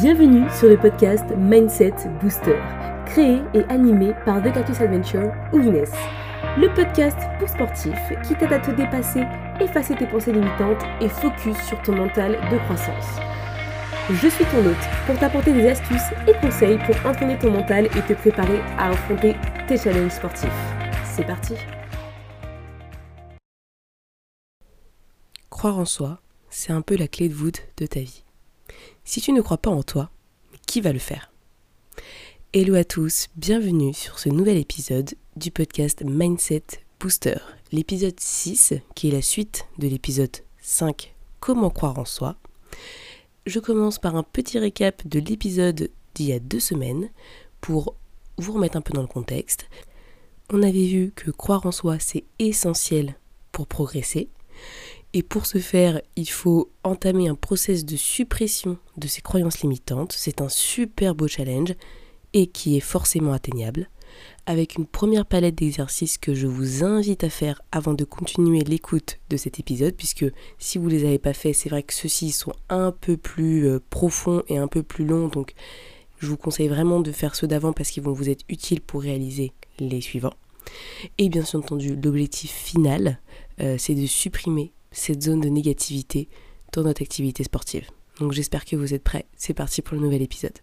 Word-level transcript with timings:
Bienvenue 0.00 0.50
sur 0.50 0.68
le 0.68 0.76
podcast 0.76 1.24
Mindset 1.36 1.94
Booster, 2.20 2.58
créé 3.06 3.40
et 3.54 3.62
animé 3.68 4.12
par 4.24 4.42
The 4.42 4.52
Cactus 4.52 4.80
Adventure 4.80 5.30
ou. 5.52 5.58
Le 5.58 6.74
podcast 6.74 7.16
pour 7.38 7.48
sportifs 7.48 8.12
qui 8.26 8.34
t'aide 8.34 8.54
à 8.54 8.58
te 8.58 8.72
dépasser, 8.72 9.22
effacer 9.60 9.94
tes 9.94 10.06
pensées 10.06 10.32
limitantes 10.32 10.82
et 11.00 11.08
focus 11.08 11.56
sur 11.68 11.80
ton 11.82 11.94
mental 11.94 12.32
de 12.50 12.58
croissance. 12.64 13.20
Je 14.10 14.28
suis 14.28 14.44
ton 14.46 14.66
hôte 14.66 14.74
pour 15.06 15.16
t'apporter 15.18 15.52
des 15.52 15.68
astuces 15.68 16.10
et 16.26 16.32
conseils 16.40 16.78
pour 16.78 16.96
entraîner 17.08 17.38
ton 17.38 17.52
mental 17.52 17.86
et 17.86 18.02
te 18.02 18.14
préparer 18.14 18.60
à 18.78 18.88
affronter 18.88 19.36
tes 19.68 19.76
challenges 19.76 20.12
sportifs. 20.12 20.48
C'est 21.04 21.26
parti 21.26 21.54
Croire 25.50 25.78
en 25.78 25.84
soi, 25.84 26.18
c'est 26.50 26.72
un 26.72 26.82
peu 26.82 26.96
la 26.96 27.06
clé 27.06 27.28
de 27.28 27.34
voûte 27.34 27.62
de 27.76 27.86
ta 27.86 28.00
vie. 28.00 28.23
Si 29.06 29.20
tu 29.20 29.32
ne 29.32 29.42
crois 29.42 29.58
pas 29.58 29.70
en 29.70 29.82
toi, 29.82 30.08
qui 30.66 30.80
va 30.80 30.90
le 30.90 30.98
faire? 30.98 31.30
Hello 32.54 32.74
à 32.74 32.84
tous, 32.84 33.28
bienvenue 33.36 33.92
sur 33.92 34.18
ce 34.18 34.30
nouvel 34.30 34.56
épisode 34.56 35.10
du 35.36 35.50
podcast 35.50 36.02
Mindset 36.02 36.64
Booster, 36.98 37.36
l'épisode 37.70 38.18
6 38.18 38.72
qui 38.94 39.08
est 39.08 39.12
la 39.12 39.20
suite 39.20 39.66
de 39.76 39.88
l'épisode 39.88 40.34
5 40.62 41.14
Comment 41.38 41.68
croire 41.68 41.98
en 41.98 42.06
soi. 42.06 42.36
Je 43.44 43.60
commence 43.60 43.98
par 43.98 44.16
un 44.16 44.22
petit 44.22 44.58
récap 44.58 45.06
de 45.06 45.20
l'épisode 45.20 45.90
d'il 46.14 46.26
y 46.26 46.32
a 46.32 46.38
deux 46.38 46.60
semaines 46.60 47.10
pour 47.60 47.96
vous 48.38 48.52
remettre 48.52 48.78
un 48.78 48.80
peu 48.80 48.94
dans 48.94 49.02
le 49.02 49.06
contexte. 49.06 49.68
On 50.50 50.62
avait 50.62 50.86
vu 50.86 51.12
que 51.14 51.30
croire 51.30 51.66
en 51.66 51.72
soi 51.72 51.98
c'est 51.98 52.24
essentiel 52.38 53.16
pour 53.52 53.66
progresser 53.66 54.30
et 55.16 55.22
pour 55.22 55.46
ce 55.46 55.58
faire, 55.58 56.02
il 56.16 56.28
faut 56.28 56.72
entamer 56.82 57.28
un 57.28 57.36
process 57.36 57.84
de 57.84 57.94
suppression 57.94 58.78
de 58.96 59.06
ces 59.06 59.22
croyances 59.22 59.60
limitantes. 59.60 60.12
C'est 60.12 60.40
un 60.40 60.48
super 60.48 61.14
beau 61.14 61.28
challenge 61.28 61.72
et 62.32 62.48
qui 62.48 62.76
est 62.76 62.80
forcément 62.80 63.32
atteignable, 63.32 63.88
avec 64.44 64.74
une 64.74 64.86
première 64.86 65.24
palette 65.24 65.54
d'exercices 65.54 66.18
que 66.18 66.34
je 66.34 66.48
vous 66.48 66.82
invite 66.82 67.22
à 67.22 67.30
faire 67.30 67.62
avant 67.70 67.94
de 67.94 68.02
continuer 68.02 68.64
l'écoute 68.64 69.20
de 69.30 69.36
cet 69.36 69.60
épisode, 69.60 69.94
puisque 69.94 70.26
si 70.58 70.78
vous 70.78 70.86
ne 70.86 70.94
les 70.96 71.04
avez 71.04 71.20
pas 71.20 71.32
faits, 71.32 71.54
c'est 71.54 71.68
vrai 71.68 71.84
que 71.84 71.94
ceux-ci 71.94 72.32
sont 72.32 72.52
un 72.68 72.90
peu 72.90 73.16
plus 73.16 73.68
euh, 73.68 73.78
profonds 73.90 74.42
et 74.48 74.58
un 74.58 74.66
peu 74.66 74.82
plus 74.82 75.06
longs, 75.06 75.28
donc 75.28 75.54
je 76.18 76.26
vous 76.26 76.36
conseille 76.36 76.68
vraiment 76.68 76.98
de 76.98 77.12
faire 77.12 77.36
ceux 77.36 77.46
d'avant 77.46 77.72
parce 77.72 77.90
qu'ils 77.90 78.02
vont 78.02 78.12
vous 78.12 78.30
être 78.30 78.44
utiles 78.48 78.80
pour 78.80 79.02
réaliser 79.02 79.52
les 79.78 80.00
suivants. 80.00 80.34
Et 81.18 81.28
bien 81.28 81.44
entendu, 81.52 81.94
l'objectif 82.02 82.50
final, 82.50 83.20
euh, 83.60 83.76
c'est 83.78 83.94
de 83.94 84.06
supprimer 84.06 84.72
cette 84.94 85.22
zone 85.22 85.40
de 85.40 85.48
négativité 85.48 86.28
dans 86.72 86.82
notre 86.82 87.02
activité 87.02 87.44
sportive. 87.44 87.88
Donc 88.18 88.32
j'espère 88.32 88.64
que 88.64 88.76
vous 88.76 88.94
êtes 88.94 89.02
prêts. 89.02 89.26
C'est 89.36 89.54
parti 89.54 89.82
pour 89.82 89.96
le 89.96 90.02
nouvel 90.02 90.22
épisode. 90.22 90.58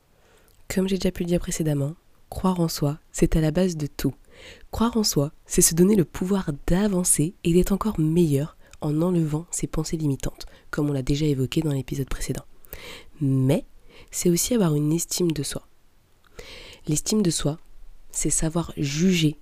Comme 0.73 0.87
j'ai 0.87 0.97
déjà 0.97 1.11
pu 1.11 1.23
le 1.23 1.27
dire 1.27 1.39
précédemment, 1.39 1.95
croire 2.29 2.59
en 2.59 2.67
soi, 2.67 2.99
c'est 3.11 3.35
à 3.35 3.41
la 3.41 3.52
base 3.52 3.75
de 3.75 3.87
tout. 3.87 4.13
Croire 4.71 4.95
en 4.95 5.03
soi, 5.03 5.31
c'est 5.45 5.61
se 5.61 5.75
donner 5.75 5.95
le 5.95 6.05
pouvoir 6.05 6.52
d'avancer 6.67 7.35
et 7.43 7.53
d'être 7.53 7.73
encore 7.73 7.99
meilleur 7.99 8.57
en 8.79 9.02
enlevant 9.02 9.45
ses 9.52 9.67
pensées 9.67 9.97
limitantes, 9.97 10.45
comme 10.71 10.89
on 10.89 10.93
l'a 10.93 11.03
déjà 11.03 11.25
évoqué 11.25 11.61
dans 11.61 11.73
l'épisode 11.73 12.09
précédent. 12.09 12.45
Mais 13.19 13.65
c'est 14.09 14.29
aussi 14.29 14.55
avoir 14.55 14.73
une 14.75 14.93
estime 14.93 15.31
de 15.31 15.43
soi. 15.43 15.67
L'estime 16.87 17.21
de 17.21 17.29
soi, 17.29 17.59
c'est 18.11 18.29
savoir 18.29 18.73
juger 18.77 19.37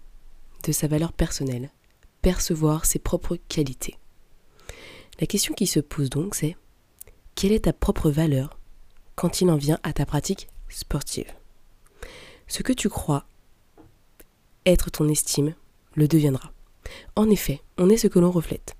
de 0.65 0.71
sa 0.71 0.87
valeur 0.87 1.13
personnelle, 1.13 1.69
percevoir 2.21 2.85
ses 2.85 2.99
propres 2.99 3.37
qualités. 3.47 3.95
La 5.19 5.27
question 5.27 5.53
qui 5.53 5.67
se 5.67 5.79
pose 5.81 6.09
donc, 6.09 6.35
c'est 6.35 6.55
quelle 7.35 7.51
est 7.51 7.65
ta 7.65 7.73
propre 7.73 8.09
valeur 8.09 8.57
quand 9.15 9.41
il 9.41 9.49
en 9.49 9.57
vient 9.57 9.79
à 9.83 9.91
ta 9.91 10.05
pratique 10.05 10.47
sportive? 10.69 11.31
Ce 12.47 12.63
que 12.63 12.71
tu 12.71 12.87
crois 12.87 13.25
être 14.65 14.89
ton 14.91 15.09
estime 15.09 15.55
le 15.95 16.07
deviendra. 16.07 16.51
En 17.15 17.29
effet, 17.29 17.61
on 17.77 17.89
est 17.89 17.97
ce 17.97 18.07
que 18.07 18.19
l'on 18.19 18.31
reflète. 18.31 18.75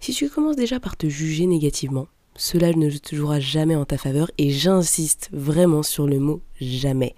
Si 0.00 0.12
tu 0.12 0.30
commences 0.30 0.56
déjà 0.56 0.80
par 0.80 0.96
te 0.96 1.08
juger 1.08 1.46
négativement, 1.46 2.08
cela 2.36 2.72
ne 2.72 2.90
te 2.90 3.14
jouera 3.14 3.40
jamais 3.40 3.76
en 3.76 3.84
ta 3.84 3.98
faveur 3.98 4.30
et 4.38 4.50
j'insiste 4.50 5.28
vraiment 5.32 5.82
sur 5.82 6.06
le 6.06 6.18
mot 6.18 6.40
jamais. 6.60 7.14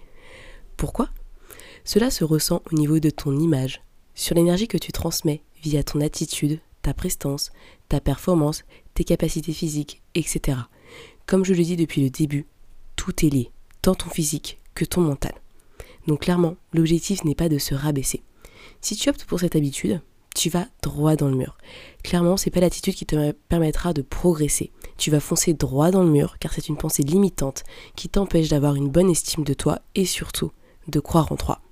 Pourquoi? 0.77 1.11
Cela 1.85 2.11
se 2.11 2.25
ressent 2.25 2.63
au 2.73 2.75
niveau 2.75 2.99
de 2.99 3.11
ton 3.11 3.39
image, 3.39 3.83
sur 4.15 4.35
l'énergie 4.35 4.67
que 4.67 4.79
tu 4.79 4.91
transmets 4.91 5.43
via 5.63 5.85
ton 5.85 6.01
attitude, 6.01 6.61
ta 6.85 6.95
prestance, 6.95 7.51
ta 7.89 7.99
performance, 8.01 8.63
tes 8.93 9.05
capacités 9.05 9.55
physiques, 9.55 10.03
etc. 10.15 10.59
Comme 11.27 11.45
je 11.45 11.55
le 11.55 11.65
dis 11.65 11.77
depuis 11.77 12.03
le 12.03 12.11
début, 12.11 12.47
tout 12.95 13.25
est 13.25 13.31
lié, 13.31 13.51
tant 13.83 13.95
ton 13.95 14.11
physique 14.11 14.59
que 14.75 14.85
ton 14.85 15.01
mental. 15.01 15.33
Donc 16.07 16.21
clairement, 16.21 16.57
l'objectif 16.75 17.25
n'est 17.25 17.35
pas 17.35 17.49
de 17.49 17.59
se 17.59 17.75
rabaisser. 17.75 18.23
Si 18.83 18.97
tu 18.97 19.09
optes 19.09 19.25
pour 19.25 19.41
cette 19.41 19.57
habitude, 19.57 20.03
tu 20.37 20.51
vas 20.51 20.67
droit 20.83 21.17
dans 21.17 21.29
le 21.29 21.37
mur. 21.37 21.57
Clairement, 22.03 22.37
c'est 22.37 22.51
pas 22.51 22.61
l'attitude 22.61 22.95
qui 22.95 23.07
te 23.07 23.33
permettra 23.49 23.95
de 23.95 24.03
progresser. 24.03 24.71
Tu 24.99 25.11
vas 25.11 25.21
foncer 25.21 25.55
droit 25.55 25.91
dans 25.91 26.03
le 26.03 26.11
mur 26.11 26.37
car 26.39 26.53
c'est 26.53 26.69
une 26.69 26.77
pensée 26.77 27.03
limitante 27.03 27.63
qui 27.97 28.11
t'empêche 28.11 28.49
d'avoir 28.49 28.75
une 28.75 28.91
bonne 28.91 29.11
estime 29.11 29.45
de 29.45 29.55
toi 29.55 29.81
et 29.95 30.05
surtout 30.05 30.53
de 30.89 31.01
croire 31.01 31.33
en 31.33 31.37
toi. 31.37 31.64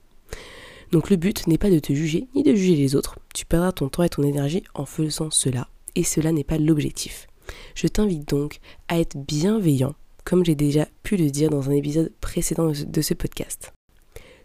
Donc 0.93 1.09
le 1.09 1.17
but 1.17 1.47
n'est 1.47 1.59
pas 1.59 1.71
de 1.71 1.79
te 1.79 1.95
juger 1.95 2.29
ni 2.35 2.43
de 2.43 2.55
juger 2.55 2.77
les 2.77 2.95
autres. 2.95 3.19
Tu 3.35 3.47
perdras 3.47 3.73
ton 3.73 3.89
temps 3.89 4.03
et 4.03 4.11
ton 4.11 4.23
énergie 4.23 4.63
en 4.75 4.85
faisant 4.85 5.31
cela 5.31 5.69
et 5.95 6.05
cela 6.05 6.33
n'est 6.33 6.45
pas 6.45 6.59
l'objectif. 6.59 7.27
Je 7.75 7.89
t'invite 7.89 8.29
donc 8.29 8.61
à 8.89 9.01
être 9.01 9.17
bienveillant, 9.17 9.95
comme 10.25 10.45
j'ai 10.45 10.55
déjà 10.55 10.87
pu 11.03 11.17
le 11.17 11.31
dire 11.31 11.49
dans 11.49 11.71
un 11.71 11.73
épisode 11.73 12.13
précédent 12.21 12.71
de 12.71 13.01
ce 13.01 13.15
podcast. 13.15 13.73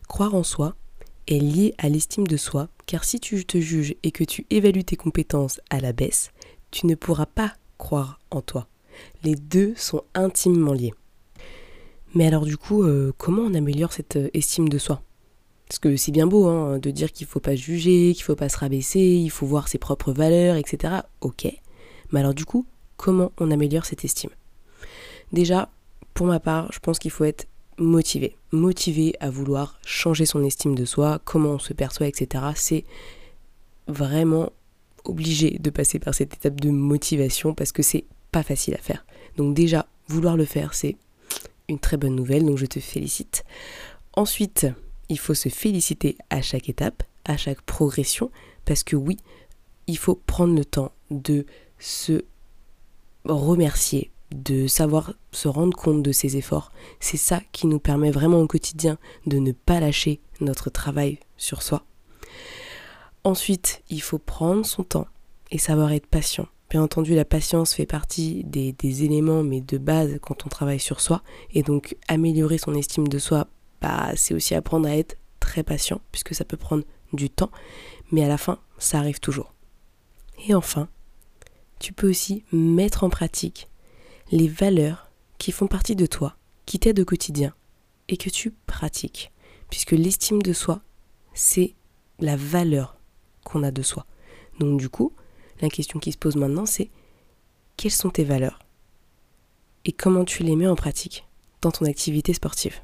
Croire 0.08 0.36
en 0.36 0.44
soi 0.44 0.76
est 1.28 1.40
lié 1.40 1.76
à 1.78 1.90
l'estime 1.90 2.26
de 2.26 2.38
soi, 2.38 2.70
car 2.86 3.04
si 3.04 3.20
tu 3.20 3.44
te 3.46 3.60
juges 3.60 3.96
et 4.04 4.12
que 4.12 4.24
tu 4.24 4.46
évalues 4.50 4.86
tes 4.86 4.96
compétences 4.96 5.60
à 5.70 5.82
la 5.82 5.92
baisse, 5.92 6.32
tu 6.72 6.88
ne 6.88 6.96
pourras 6.96 7.26
pas 7.26 7.54
croire 7.78 8.20
en 8.32 8.42
toi. 8.42 8.68
Les 9.24 9.36
deux 9.36 9.74
sont 9.76 10.04
intimement 10.14 10.74
liés. 10.74 10.94
Mais 12.16 12.26
alors 12.26 12.46
du 12.46 12.56
coup, 12.56 12.84
euh, 12.84 13.12
comment 13.18 13.44
on 13.44 13.54
améliore 13.54 13.92
cette 13.92 14.16
euh, 14.16 14.30
estime 14.34 14.70
de 14.70 14.78
soi? 14.78 15.02
Parce 15.68 15.80
que 15.80 15.96
c'est 15.98 16.12
bien 16.12 16.28
beau 16.28 16.48
hein, 16.48 16.80
de 16.80 16.92
dire 16.92 17.12
qu'il 17.12 17.28
ne 17.28 17.32
faut 17.32 17.40
pas 17.40 17.56
juger, 17.56 18.14
qu'il 18.14 18.24
ne 18.24 18.26
faut 18.26 18.36
pas 18.36 18.50
se 18.50 18.58
rabaisser, 18.58 19.00
il 19.00 19.30
faut 19.30 19.46
voir 19.46 19.68
ses 19.68 19.78
propres 19.78 20.14
valeurs, 20.14 20.56
etc. 20.56 20.96
Ok. 21.22 21.48
Mais 22.12 22.22
alors 22.22 22.34
du 22.34 22.46
coup, 22.46 22.66
comment 22.96 23.32
on 23.38 23.52
améliore 23.52 23.86
cette 23.86 24.06
estime? 24.06 24.30
Déjà, 25.34 25.70
pour 26.14 26.26
ma 26.26 26.40
part, 26.40 26.72
je 26.72 26.80
pense 26.80 27.00
qu'il 27.00 27.12
faut 27.12 27.26
être 27.26 27.48
motivé. 27.78 28.38
Motivé 28.52 29.14
à 29.20 29.30
vouloir 29.30 29.78
changer 29.86 30.26
son 30.26 30.44
estime 30.44 30.74
de 30.74 30.86
soi, 30.86 31.20
comment 31.26 31.52
on 31.52 31.60
se 31.60 31.74
perçoit, 31.74 32.08
etc. 32.08 32.46
C'est 32.56 32.86
vraiment 33.88 34.52
obligé 35.04 35.58
de 35.60 35.70
passer 35.70 36.00
par 36.00 36.14
cette 36.14 36.34
étape 36.34 36.60
de 36.60 36.70
motivation 36.70 37.54
parce 37.54 37.72
que 37.72 37.84
c'est 37.84 38.06
pas 38.32 38.44
facile 38.44 38.74
à 38.76 38.80
faire. 38.80 39.06
Donc 39.36 39.54
déjà, 39.54 39.86
vouloir 40.08 40.38
le 40.38 40.46
faire, 40.46 40.74
c'est 40.74 40.96
une 41.68 41.80
très 41.80 41.98
bonne 41.98 42.16
nouvelle, 42.16 42.46
donc 42.46 42.58
je 42.58 42.66
te 42.66 42.80
félicite. 42.80 43.44
Ensuite, 44.14 44.68
il 45.10 45.20
faut 45.20 45.34
se 45.34 45.50
féliciter 45.50 46.18
à 46.30 46.42
chaque 46.42 46.70
étape, 46.70 47.04
à 47.26 47.38
chaque 47.38 47.62
progression, 47.62 48.32
parce 48.66 48.84
que 48.84 48.96
oui, 48.96 49.18
il 49.88 49.98
faut 49.98 50.16
prendre 50.16 50.56
le 50.56 50.66
temps 50.66 50.92
de 51.10 51.46
se 51.80 52.26
remercier, 53.26 54.12
de 54.32 54.68
savoir 54.68 55.14
se 55.32 55.48
rendre 55.48 55.78
compte 55.78 56.04
de 56.04 56.12
ses 56.12 56.38
efforts. 56.38 56.72
C'est 57.00 57.18
ça 57.18 57.42
qui 57.52 57.68
nous 57.68 57.80
permet 57.80 58.12
vraiment 58.12 58.42
au 58.42 58.48
quotidien 58.48 58.98
de 59.26 59.38
ne 59.38 59.52
pas 59.52 59.80
lâcher 59.80 60.20
notre 60.42 60.70
travail 60.70 61.20
sur 61.38 61.62
soi. 61.62 61.86
Ensuite, 63.24 63.84
il 63.90 64.02
faut 64.02 64.20
prendre 64.20 64.66
son 64.66 64.84
temps 64.84 65.08
et 65.52 65.58
savoir 65.58 65.92
être 65.92 66.08
patient. 66.08 66.48
Bien 66.70 66.82
entendu, 66.84 67.16
la 67.16 67.24
patience 67.24 67.74
fait 67.74 67.86
partie 67.86 68.44
des, 68.44 69.04
éléments, 69.04 69.44
mais 69.44 69.62
de 69.62 69.78
base 69.78 70.18
quand 70.22 70.46
on 70.46 70.50
travaille 70.50 70.80
sur 70.80 71.00
soi. 71.00 71.24
Et 71.54 71.64
donc, 71.64 71.96
améliorer 72.10 72.58
son 72.58 72.76
estime 72.76 73.08
de 73.08 73.20
soi 73.20 73.48
bah, 73.82 74.12
c'est 74.16 74.34
aussi 74.34 74.56
apprendre 74.56 74.88
à 74.88 74.96
être 74.96 75.18
très 75.40 75.64
patient, 75.64 76.02
puisque 76.12 76.36
ça 76.36 76.46
peut 76.46 76.58
prendre 76.58 76.84
du 77.14 77.30
temps, 77.30 77.52
mais 78.12 78.24
à 78.24 78.28
la 78.28 78.38
fin, 78.38 78.60
ça 78.78 79.00
arrive 79.00 79.20
toujours. 79.20 79.54
Et 80.48 80.54
enfin, 80.54 80.88
tu 81.80 81.94
peux 81.94 82.10
aussi 82.10 82.44
mettre 82.52 83.04
en 83.04 83.10
pratique 83.10 83.68
les 84.32 84.48
valeurs 84.48 85.10
qui 85.38 85.52
font 85.52 85.68
partie 85.68 85.96
de 85.96 86.06
toi, 86.06 86.36
qui 86.66 86.80
t'aident 86.80 87.00
au 87.00 87.06
quotidien, 87.06 87.54
et 88.10 88.18
que 88.18 88.30
tu 88.30 88.52
pratiques, 88.66 89.32
puisque 89.70 89.92
l'estime 89.92 90.42
de 90.42 90.54
soi, 90.54 90.82
c'est 91.34 91.76
la 92.20 92.36
valeur 92.36 92.98
qu'on 93.44 93.64
a 93.64 93.72
de 93.72 93.82
soi. 93.82 94.06
Donc 94.60 94.80
du 94.80 94.90
coup, 94.90 95.14
la 95.62 95.70
question 95.70 96.00
qui 96.00 96.12
se 96.12 96.18
pose 96.18 96.36
maintenant, 96.36 96.66
c'est 96.66 96.90
quelles 97.78 97.92
sont 97.92 98.10
tes 98.10 98.24
valeurs 98.24 98.60
et 99.86 99.92
comment 99.92 100.26
tu 100.26 100.44
les 100.44 100.56
mets 100.56 100.68
en 100.68 100.76
pratique 100.76 101.26
dans 101.62 101.72
ton 101.72 101.86
activité 101.86 102.34
sportive? 102.34 102.82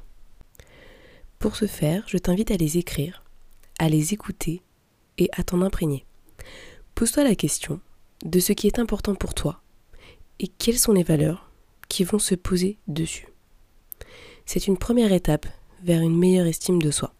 Pour 1.44 1.56
ce 1.56 1.66
faire, 1.66 2.04
je 2.06 2.16
t'invite 2.16 2.50
à 2.52 2.56
les 2.56 2.78
écrire, 2.78 3.22
à 3.78 3.90
les 3.90 4.14
écouter 4.14 4.62
et 5.18 5.28
à 5.34 5.42
t'en 5.42 5.60
imprégner. 5.60 6.06
Pose-toi 6.94 7.22
la 7.22 7.34
question 7.34 7.80
de 8.24 8.40
ce 8.40 8.54
qui 8.54 8.66
est 8.66 8.78
important 8.78 9.14
pour 9.14 9.34
toi 9.34 9.60
et 10.38 10.48
quelles 10.48 10.78
sont 10.78 10.94
les 10.94 11.02
valeurs 11.02 11.50
qui 11.90 12.02
vont 12.02 12.18
se 12.18 12.34
poser 12.34 12.78
dessus. 12.88 13.28
c'est 14.46 14.68
une 14.68 14.78
première 14.78 15.12
étape 15.12 15.44
vers 15.82 16.00
une 16.00 16.16
meilleure 16.16 16.46
estime 16.46 16.80
de 16.80 16.90
soi. 16.90 17.12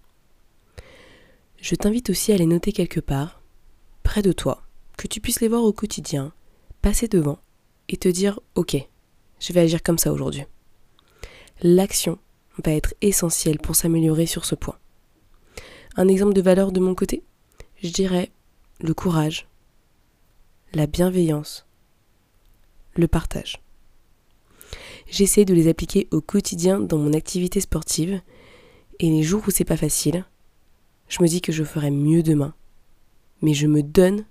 Je 1.60 1.74
t'invite 1.74 2.08
aussi 2.08 2.32
à 2.32 2.38
les 2.38 2.46
noter 2.46 2.72
quelque 2.72 3.00
part, 3.00 3.42
près 4.04 4.22
de 4.22 4.32
toi, 4.32 4.62
que 4.96 5.06
tu 5.06 5.20
puisses 5.20 5.42
les 5.42 5.48
voir 5.48 5.64
au 5.64 5.74
quotidien, 5.74 6.32
passer 6.80 7.08
devant 7.08 7.40
et 7.90 7.98
te 7.98 8.08
dire 8.08 8.40
ok, 8.54 8.74
je 9.38 9.52
vais 9.52 9.60
agir 9.60 9.82
comme 9.82 9.98
ça 9.98 10.14
aujourd'hui. 10.14 10.44
L'action 11.60 12.18
va 12.62 12.72
être 12.72 12.94
essentielle 13.00 13.58
pour 13.58 13.76
s'améliorer 13.76 14.26
sur 14.26 14.44
ce 14.44 14.54
point. 14.54 14.78
Un 15.96 16.08
exemple 16.08 16.34
de 16.34 16.42
valeur 16.42 16.72
de 16.72 16.80
mon 16.80 16.94
côté 16.94 17.22
Je 17.82 17.88
dirais 17.88 18.30
le 18.80 18.94
courage, 18.94 19.48
la 20.72 20.86
bienveillance, 20.86 21.66
le 22.96 23.08
partage. 23.08 23.60
J'essaie 25.08 25.44
de 25.44 25.54
les 25.54 25.68
appliquer 25.68 26.08
au 26.10 26.20
quotidien 26.20 26.80
dans 26.80 26.98
mon 26.98 27.12
activité 27.12 27.60
sportive 27.60 28.20
et 29.00 29.10
les 29.10 29.22
jours 29.22 29.42
où 29.46 29.50
c'est 29.50 29.64
pas 29.64 29.76
facile, 29.76 30.24
je 31.08 31.22
me 31.22 31.28
dis 31.28 31.40
que 31.40 31.52
je 31.52 31.64
ferai 31.64 31.90
mieux 31.90 32.22
demain. 32.22 32.54
Mais 33.42 33.54
je 33.54 33.66
me 33.66 33.82
donne 33.82 34.24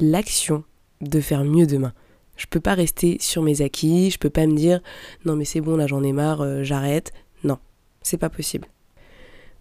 l'action 0.00 0.64
de 1.00 1.20
faire 1.20 1.44
mieux 1.44 1.66
demain. 1.66 1.92
Je 2.36 2.46
peux 2.46 2.60
pas 2.60 2.74
rester 2.74 3.18
sur 3.20 3.42
mes 3.42 3.62
acquis, 3.62 4.10
je 4.10 4.18
peux 4.18 4.30
pas 4.30 4.46
me 4.46 4.56
dire 4.56 4.80
non 5.24 5.36
mais 5.36 5.44
c'est 5.44 5.60
bon 5.60 5.76
là 5.76 5.86
j'en 5.86 6.02
ai 6.02 6.12
marre, 6.12 6.42
euh, 6.42 6.62
j'arrête. 6.62 7.12
C'est 8.06 8.18
pas 8.18 8.30
possible. 8.30 8.68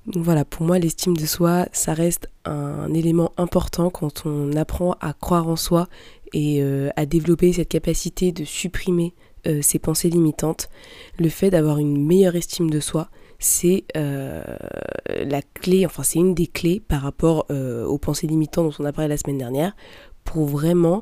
Donc 0.05 0.23
voilà, 0.23 0.45
pour 0.45 0.67
moi 0.67 0.77
l'estime 0.77 1.17
de 1.17 1.25
soi, 1.25 1.65
ça 1.71 1.95
reste 1.95 2.29
un 2.45 2.93
élément 2.93 3.31
important 3.37 3.89
quand 3.89 4.27
on 4.27 4.55
apprend 4.55 4.95
à 5.01 5.13
croire 5.13 5.47
en 5.47 5.55
soi 5.55 5.87
et 6.31 6.61
euh, 6.61 6.91
à 6.95 7.07
développer 7.07 7.53
cette 7.53 7.69
capacité 7.69 8.31
de 8.31 8.43
supprimer 8.43 9.15
euh, 9.47 9.63
ses 9.63 9.79
pensées 9.79 10.11
limitantes. 10.11 10.69
Le 11.17 11.27
fait 11.29 11.49
d'avoir 11.49 11.79
une 11.79 12.05
meilleure 12.05 12.35
estime 12.35 12.69
de 12.69 12.79
soi, 12.79 13.09
c'est 13.39 13.85
la 13.95 15.41
clé, 15.55 15.87
enfin 15.87 16.03
c'est 16.03 16.19
une 16.19 16.35
des 16.35 16.45
clés 16.45 16.79
par 16.79 17.01
rapport 17.01 17.47
aux 17.49 17.97
pensées 17.97 18.27
limitantes 18.27 18.77
dont 18.77 18.83
on 18.83 18.85
a 18.85 18.93
parlé 18.93 19.07
la 19.07 19.17
semaine 19.17 19.39
dernière, 19.39 19.75
pour 20.23 20.45
vraiment 20.45 21.01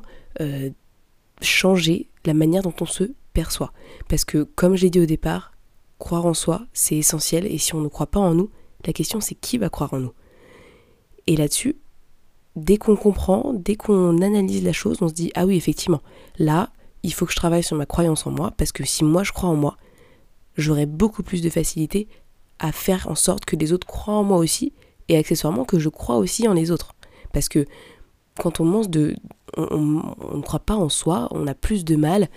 changer 1.42 2.08
la 2.24 2.32
manière 2.32 2.62
dont 2.62 2.74
on 2.80 2.86
se 2.86 3.04
perçoit. 3.34 3.72
Parce 4.08 4.24
que, 4.24 4.42
comme 4.42 4.76
j'ai 4.76 4.88
dit 4.88 5.00
au 5.00 5.06
départ, 5.06 5.53
croire 6.04 6.26
en 6.26 6.34
soi, 6.34 6.66
c'est 6.74 6.96
essentiel, 6.96 7.46
et 7.46 7.56
si 7.56 7.74
on 7.74 7.80
ne 7.80 7.88
croit 7.88 8.06
pas 8.06 8.20
en 8.20 8.34
nous, 8.34 8.50
la 8.84 8.92
question 8.92 9.22
c'est 9.22 9.34
qui 9.34 9.56
va 9.56 9.70
croire 9.70 9.94
en 9.94 10.00
nous? 10.00 10.12
Et 11.26 11.34
là-dessus, 11.34 11.76
dès 12.56 12.76
qu'on 12.76 12.94
comprend, 12.94 13.54
dès 13.54 13.74
qu'on 13.74 14.20
analyse 14.20 14.62
la 14.62 14.74
chose, 14.74 14.98
on 15.00 15.08
se 15.08 15.14
dit, 15.14 15.32
ah 15.34 15.46
oui, 15.46 15.56
effectivement, 15.56 16.02
là, 16.38 16.70
il 17.04 17.14
faut 17.14 17.24
que 17.24 17.32
je 17.32 17.36
travaille 17.36 17.62
sur 17.62 17.78
ma 17.78 17.86
croyance 17.86 18.26
en 18.26 18.30
moi, 18.32 18.52
parce 18.58 18.70
que 18.70 18.84
si 18.84 19.02
moi 19.02 19.22
je 19.24 19.32
crois 19.32 19.48
en 19.48 19.56
moi, 19.56 19.78
j'aurai 20.58 20.84
beaucoup 20.84 21.22
plus 21.22 21.40
de 21.40 21.48
facilité 21.48 22.06
à 22.58 22.70
faire 22.70 23.08
en 23.08 23.14
sorte 23.14 23.46
que 23.46 23.56
les 23.56 23.72
autres 23.72 23.86
croient 23.86 24.14
en 24.14 24.24
moi 24.24 24.36
aussi, 24.36 24.74
et 25.08 25.16
accessoirement 25.16 25.64
que 25.64 25.78
je 25.78 25.88
crois 25.88 26.16
aussi 26.16 26.46
en 26.46 26.52
les 26.52 26.70
autres. 26.70 26.94
Parce 27.32 27.48
que 27.48 27.64
quand 28.38 28.60
on 28.60 28.66
mange 28.66 28.90
de, 28.90 29.16
on, 29.56 29.78
ne 30.36 30.42
croit 30.42 30.60
pas 30.60 30.76
en 30.76 30.90
soi, 30.90 31.28
on 31.30 31.46
a 31.46 31.54
plus 31.54 31.82
de 31.86 31.96
mal 31.96 32.28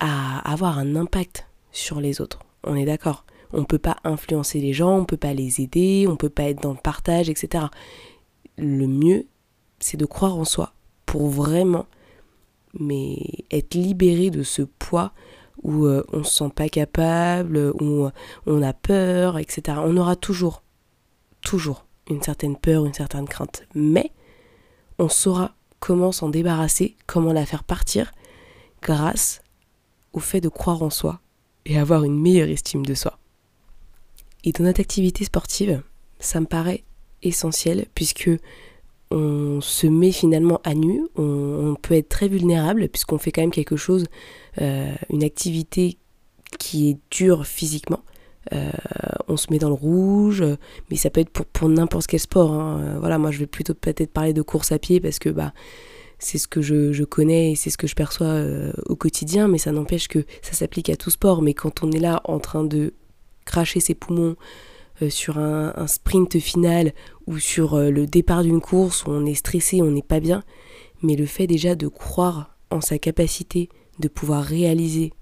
à 0.00 0.50
avoir 0.50 0.78
un 0.78 0.96
impact 0.96 1.46
sur 1.72 2.00
les 2.00 2.20
autres. 2.20 2.40
On 2.64 2.76
est 2.76 2.84
d'accord. 2.84 3.24
On 3.52 3.60
ne 3.60 3.66
peut 3.66 3.78
pas 3.78 3.96
influencer 4.04 4.60
les 4.60 4.72
gens, 4.72 4.96
on 4.96 5.00
ne 5.00 5.06
peut 5.06 5.16
pas 5.16 5.34
les 5.34 5.60
aider, 5.60 6.06
on 6.08 6.12
ne 6.12 6.16
peut 6.16 6.30
pas 6.30 6.44
être 6.44 6.62
dans 6.62 6.72
le 6.72 6.78
partage, 6.78 7.28
etc. 7.28 7.66
Le 8.56 8.86
mieux, 8.86 9.26
c'est 9.78 9.98
de 9.98 10.06
croire 10.06 10.36
en 10.36 10.44
soi 10.44 10.72
pour 11.04 11.28
vraiment 11.28 11.86
mais 12.78 13.18
être 13.50 13.74
libéré 13.74 14.30
de 14.30 14.42
ce 14.42 14.62
poids 14.62 15.12
où 15.62 15.86
euh, 15.86 16.04
on 16.12 16.24
se 16.24 16.32
sent 16.32 16.50
pas 16.54 16.68
capable, 16.68 17.72
où 17.80 18.08
on 18.46 18.62
a 18.62 18.72
peur, 18.72 19.38
etc. 19.38 19.78
On 19.82 19.96
aura 19.96 20.16
toujours, 20.16 20.62
toujours 21.42 21.84
une 22.08 22.22
certaine 22.22 22.56
peur, 22.56 22.84
une 22.84 22.94
certaine 22.94 23.28
crainte. 23.28 23.66
Mais 23.74 24.12
on 24.98 25.08
saura 25.08 25.54
comment 25.78 26.12
s'en 26.12 26.30
débarrasser, 26.30 26.96
comment 27.06 27.32
la 27.32 27.46
faire 27.46 27.64
partir, 27.64 28.12
grâce 28.80 29.42
au 30.12 30.18
fait 30.18 30.40
de 30.40 30.48
croire 30.48 30.82
en 30.82 30.90
soi 30.90 31.20
et 31.66 31.78
avoir 31.78 32.04
une 32.04 32.20
meilleure 32.20 32.48
estime 32.48 32.84
de 32.84 32.94
soi. 32.94 33.18
Et 34.44 34.52
dans 34.52 34.64
notre 34.64 34.80
activité 34.80 35.24
sportive, 35.24 35.82
ça 36.18 36.40
me 36.40 36.46
paraît 36.46 36.84
essentiel 37.22 37.86
puisque 37.94 38.30
on 39.10 39.60
se 39.60 39.86
met 39.86 40.12
finalement 40.12 40.60
à 40.64 40.74
nu, 40.74 41.06
on, 41.16 41.76
peut 41.80 41.94
être 41.94 42.08
très 42.08 42.28
vulnérable 42.28 42.88
puisqu'on 42.88 43.18
fait 43.18 43.30
quand 43.30 43.42
même 43.42 43.50
quelque 43.50 43.76
chose, 43.76 44.06
euh, 44.60 44.92
une 45.10 45.22
activité 45.22 45.98
qui 46.58 46.90
est 46.90 46.98
dure 47.10 47.46
physiquement. 47.46 48.00
Euh, 48.52 48.70
on 49.28 49.36
se 49.36 49.46
met 49.50 49.58
dans 49.58 49.68
le 49.68 49.74
rouge, 49.74 50.42
mais 50.90 50.96
ça 50.96 51.10
peut 51.10 51.20
être 51.20 51.30
pour, 51.30 51.68
n'importe 51.68 52.06
quel 52.06 52.20
sport. 52.20 52.52
Hein. 52.52 52.96
Voilà, 52.98 53.18
moi 53.18 53.30
je 53.30 53.38
vais 53.38 53.46
plutôt 53.46 53.74
peut-être 53.74 54.10
parler 54.10 54.32
de 54.32 54.42
course 54.42 54.72
à 54.72 54.78
pied 54.78 55.00
parce 55.00 55.18
que 55.18 55.28
bah 55.28 55.52
c'est 56.22 56.38
ce 56.38 56.48
que 56.48 56.62
je, 56.62 57.04
connais 57.04 57.52
et 57.52 57.54
c'est 57.54 57.70
ce 57.70 57.78
que 57.78 57.86
je 57.86 57.94
perçois 57.94 58.26
euh, 58.26 58.72
au 58.86 58.96
quotidien, 58.96 59.48
mais 59.48 59.58
ça 59.58 59.72
n'empêche 59.72 60.08
que 60.08 60.24
ça 60.40 60.52
s'applique 60.52 60.90
à 60.90 60.96
tout 60.96 61.10
sport. 61.10 61.42
Mais 61.42 61.54
quand 61.54 61.82
on 61.82 61.90
est 61.90 62.00
là 62.00 62.20
en 62.24 62.38
train 62.38 62.64
de 62.64 62.94
cracher 63.44 63.80
ses 63.80 63.94
poumons 63.94 64.36
sur 65.08 65.38
un, 65.38 65.72
un, 65.76 65.88
sprint 65.88 66.38
final 66.38 66.92
ou 67.26 67.38
sur 67.38 67.76
le 67.76 68.06
départ 68.06 68.44
d'une 68.44 68.60
course 68.60 69.04
où 69.04 69.10
on 69.10 69.26
est 69.26 69.34
stressé, 69.34 69.82
on 69.82 69.90
n'est 69.90 70.00
pas 70.00 70.20
bien, 70.20 70.44
mais 71.02 71.16
le 71.16 71.26
fait 71.26 71.48
déjà 71.48 71.74
de 71.74 71.88
croire 71.88 72.56
en 72.70 72.80
sa 72.80 72.98
capacité 72.98 73.68
de 73.98 74.08
pouvoir 74.08 74.44
réaliser 74.44 75.12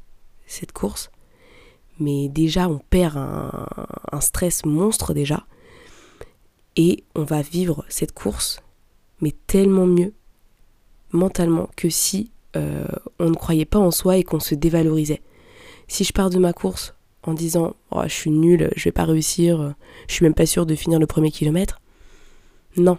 cette 0.47 0.73
course, 0.73 1.11
mais 1.99 2.29
déjà 2.29 2.69
on 2.69 2.79
perd 2.79 3.17
un, 3.17 4.21
stress 4.21 4.65
monstre 4.65 5.15
déjà. 5.15 5.47
Et 6.77 7.05
on 7.15 7.25
va 7.25 7.43
vivre 7.43 7.85
cette 7.89 8.13
course, 8.13 8.61
mais 9.21 9.33
tellement 9.47 9.87
mieux 9.87 10.15
mentalement 11.13 11.69
que 11.77 11.89
si 11.89 12.31
euh, 12.57 12.85
on 13.19 13.31
ne 13.31 13.35
croyait 13.35 13.65
pas 13.65 13.79
en 13.79 13.91
soi 13.91 14.17
et 14.17 14.25
qu'on 14.25 14.41
se 14.41 14.55
dévalorisait. 14.55 15.23
Si 15.89 16.05
je 16.05 16.13
pars 16.13 16.31
de 16.31 16.39
ma 16.39 16.53
course 16.53 16.95
en 17.23 17.35
disant 17.35 17.75
oh, 17.91 18.03
je 18.05 18.13
suis 18.13 18.31
nul, 18.31 18.71
je 18.77 18.85
vais 18.85 18.93
pas 18.93 19.05
réussir, 19.05 19.75
je 20.09 20.15
suis 20.15 20.25
même 20.25 20.35
pas 20.35 20.47
sûr 20.47 20.67
de 20.67 20.75
finir 20.75 20.99
le 20.99 21.07
premier 21.07 21.31
kilomètre, 21.31 21.81
non, 22.77 22.99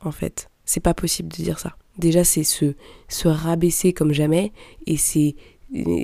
en 0.00 0.12
fait, 0.12 0.50
c'est 0.64 0.80
pas 0.80 0.94
possible 0.94 1.28
de 1.28 1.42
dire 1.42 1.58
ça. 1.58 1.76
Déjà, 1.98 2.24
c'est 2.24 2.44
se, 2.44 2.74
se 3.08 3.28
rabaisser 3.28 3.92
comme 3.92 4.12
jamais 4.12 4.52
et 4.86 4.96
c'est 4.96 5.34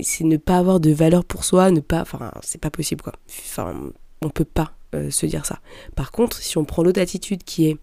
c'est 0.02 0.24
ne 0.24 0.38
pas 0.38 0.58
avoir 0.58 0.80
de 0.80 0.90
valeur 0.90 1.24
pour 1.24 1.44
soi, 1.44 1.70
ne 1.70 1.78
pas, 1.78 2.00
enfin, 2.00 2.32
c'est 2.42 2.60
pas 2.60 2.70
possible 2.70 3.00
quoi. 3.00 3.12
Enfin, 3.28 3.92
on 4.20 4.28
peut 4.28 4.44
pas 4.44 4.72
euh, 4.94 5.08
se 5.10 5.24
dire 5.24 5.46
ça. 5.46 5.60
Par 5.94 6.10
contre, 6.10 6.38
si 6.38 6.58
on 6.58 6.64
prend 6.64 6.82
l'autre 6.82 7.00
attitude 7.00 7.44
qui 7.44 7.68
est, 7.68 7.76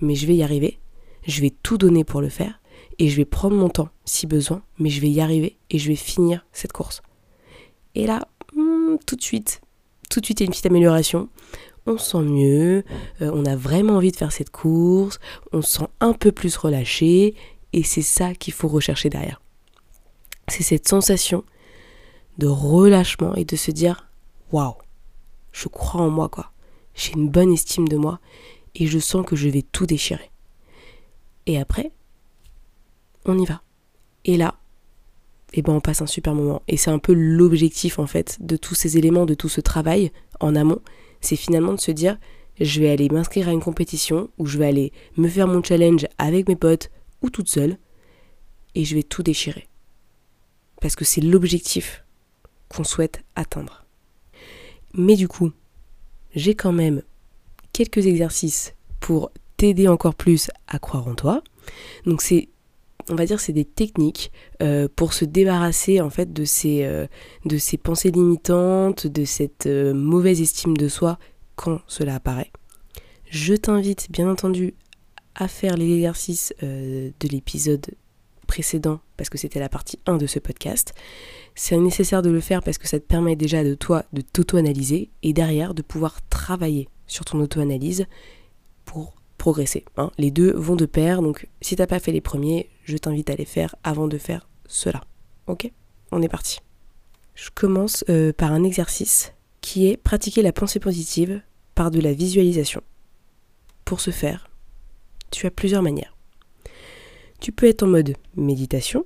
mais 0.00 0.14
je 0.14 0.26
vais 0.26 0.34
y 0.34 0.42
arriver, 0.42 0.78
je 1.26 1.42
vais 1.42 1.52
tout 1.62 1.76
donner 1.76 2.04
pour 2.04 2.22
le 2.22 2.30
faire, 2.30 2.58
et 2.98 3.08
je 3.08 3.16
vais 3.16 3.24
prendre 3.24 3.56
mon 3.56 3.68
temps 3.68 3.88
si 4.04 4.26
besoin, 4.26 4.62
mais 4.78 4.90
je 4.90 5.00
vais 5.00 5.10
y 5.10 5.20
arriver 5.20 5.56
et 5.70 5.78
je 5.78 5.88
vais 5.88 5.96
finir 5.96 6.46
cette 6.52 6.72
course. 6.72 7.02
Et 7.94 8.06
là, 8.06 8.20
hmm, 8.54 8.96
tout 9.06 9.16
de 9.16 9.22
suite, 9.22 9.60
tout 10.10 10.20
de 10.20 10.24
suite, 10.24 10.40
il 10.40 10.44
y 10.44 10.46
a 10.46 10.46
une 10.46 10.52
petite 10.52 10.66
amélioration. 10.66 11.28
On 11.86 11.98
se 11.98 12.12
sent 12.12 12.22
mieux, 12.22 12.84
euh, 13.20 13.30
on 13.34 13.44
a 13.44 13.56
vraiment 13.56 13.94
envie 13.94 14.12
de 14.12 14.16
faire 14.16 14.32
cette 14.32 14.50
course, 14.50 15.18
on 15.52 15.60
se 15.60 15.78
sent 15.78 15.88
un 16.00 16.14
peu 16.14 16.32
plus 16.32 16.56
relâché, 16.56 17.34
et 17.74 17.82
c'est 17.82 18.02
ça 18.02 18.34
qu'il 18.34 18.54
faut 18.54 18.68
rechercher 18.68 19.10
derrière 19.10 19.40
c'est 20.48 20.62
cette 20.62 20.88
sensation 20.88 21.44
de 22.38 22.46
relâchement 22.46 23.34
et 23.34 23.44
de 23.44 23.56
se 23.56 23.70
dire 23.70 24.08
waouh, 24.52 24.74
je 25.52 25.68
crois 25.68 26.02
en 26.02 26.10
moi 26.10 26.28
quoi. 26.28 26.50
J'ai 26.94 27.12
une 27.12 27.28
bonne 27.28 27.52
estime 27.52 27.88
de 27.88 27.96
moi 27.96 28.20
et 28.74 28.86
je 28.86 28.98
sens 28.98 29.26
que 29.26 29.36
je 29.36 29.48
vais 29.48 29.62
tout 29.62 29.86
déchirer. 29.86 30.30
Et 31.46 31.58
après, 31.58 31.92
on 33.24 33.38
y 33.38 33.44
va. 33.44 33.62
Et 34.24 34.36
là, 34.36 34.56
eh 35.52 35.62
ben 35.62 35.72
on 35.72 35.80
passe 35.80 36.02
un 36.02 36.06
super 36.06 36.34
moment. 36.34 36.62
Et 36.68 36.76
c'est 36.76 36.90
un 36.90 36.98
peu 36.98 37.12
l'objectif 37.12 37.98
en 37.98 38.06
fait 38.06 38.38
de 38.40 38.56
tous 38.56 38.74
ces 38.74 38.98
éléments, 38.98 39.26
de 39.26 39.34
tout 39.34 39.48
ce 39.48 39.60
travail 39.60 40.12
en 40.40 40.54
amont. 40.56 40.80
C'est 41.20 41.36
finalement 41.36 41.72
de 41.72 41.80
se 41.80 41.90
dire 41.90 42.18
je 42.60 42.80
vais 42.80 42.90
aller 42.90 43.08
m'inscrire 43.08 43.48
à 43.48 43.52
une 43.52 43.60
compétition 43.60 44.30
ou 44.38 44.46
je 44.46 44.58
vais 44.58 44.66
aller 44.66 44.92
me 45.16 45.28
faire 45.28 45.48
mon 45.48 45.62
challenge 45.62 46.06
avec 46.18 46.48
mes 46.48 46.56
potes 46.56 46.90
ou 47.22 47.30
toute 47.30 47.48
seule 47.48 47.78
et 48.74 48.84
je 48.84 48.94
vais 48.94 49.02
tout 49.02 49.22
déchirer 49.22 49.68
parce 50.80 50.96
que 50.96 51.04
c'est 51.04 51.20
l'objectif 51.20 52.04
qu'on 52.68 52.84
souhaite 52.84 53.22
atteindre. 53.36 53.86
Mais 54.92 55.16
du 55.16 55.28
coup, 55.28 55.50
j'ai 56.34 56.54
quand 56.54 56.72
même 56.72 57.02
quelques 57.72 58.06
exercices 58.06 58.74
pour 59.00 59.30
t'aider 59.56 59.88
encore 59.88 60.14
plus 60.14 60.50
à 60.66 60.78
croire 60.78 61.08
en 61.08 61.14
toi. 61.14 61.42
Donc 62.04 62.20
c'est 62.20 62.48
on 63.10 63.14
va 63.14 63.26
dire 63.26 63.40
c'est 63.40 63.52
des 63.52 63.64
techniques 63.64 64.32
euh, 64.62 64.88
pour 64.94 65.12
se 65.12 65.24
débarrasser 65.24 66.00
en 66.00 66.10
fait 66.10 66.32
de 66.32 66.44
ces, 66.44 66.84
euh, 66.84 67.06
pensées 67.82 68.10
limitantes, 68.10 69.06
de 69.06 69.24
cette 69.24 69.66
euh, 69.66 69.94
mauvaise 69.94 70.40
estime 70.40 70.76
de 70.76 70.88
soi 70.88 71.18
quand 71.56 71.80
cela 71.86 72.16
apparaît. 72.16 72.50
Je 73.30 73.54
t'invite 73.54 74.10
bien 74.10 74.28
entendu 74.28 74.74
à 75.34 75.48
faire 75.48 75.76
les 75.76 75.92
exercices 75.92 76.54
de 76.60 77.28
l'épisode 77.28 77.86
précédent 78.46 79.00
parce 79.16 79.28
que 79.28 79.38
c'était 79.38 79.58
la 79.58 79.68
partie 79.68 79.98
1 80.06 80.16
de 80.16 80.26
ce 80.28 80.38
podcast. 80.38 80.94
C'est 81.56 81.76
nécessaire 81.76 82.22
de 82.22 82.30
le 82.30 82.40
faire 82.40 82.62
parce 82.62 82.78
que 82.78 82.86
ça 82.86 83.00
te 83.00 83.04
permet 83.04 83.34
déjà 83.34 83.64
de 83.64 83.74
toi 83.74 84.04
de 84.12 84.20
t'auto-analyser 84.20 85.10
et 85.24 85.32
derrière 85.32 85.74
de 85.74 85.82
pouvoir 85.82 86.20
travailler 86.28 86.88
sur 87.08 87.24
ton 87.24 87.40
auto-analyse 87.40 88.06
pour 88.84 89.14
Hein. 89.96 90.10
Les 90.18 90.30
deux 90.30 90.52
vont 90.52 90.76
de 90.76 90.86
pair, 90.86 91.22
donc 91.22 91.48
si 91.60 91.76
t'as 91.76 91.86
pas 91.86 91.98
fait 91.98 92.12
les 92.12 92.20
premiers, 92.20 92.70
je 92.84 92.96
t'invite 92.96 93.30
à 93.30 93.36
les 93.36 93.44
faire 93.44 93.74
avant 93.82 94.08
de 94.08 94.18
faire 94.18 94.48
cela. 94.66 95.02
Ok? 95.46 95.70
On 96.12 96.22
est 96.22 96.28
parti. 96.28 96.60
Je 97.34 97.50
commence 97.50 98.04
euh, 98.08 98.32
par 98.32 98.52
un 98.52 98.64
exercice 98.64 99.32
qui 99.60 99.88
est 99.88 99.96
pratiquer 99.96 100.42
la 100.42 100.52
pensée 100.52 100.80
positive 100.80 101.42
par 101.74 101.90
de 101.90 102.00
la 102.00 102.12
visualisation. 102.12 102.82
Pour 103.84 104.00
ce 104.00 104.10
faire, 104.10 104.48
tu 105.30 105.46
as 105.46 105.50
plusieurs 105.50 105.82
manières. 105.82 106.16
Tu 107.40 107.52
peux 107.52 107.66
être 107.66 107.82
en 107.82 107.88
mode 107.88 108.14
méditation, 108.36 109.04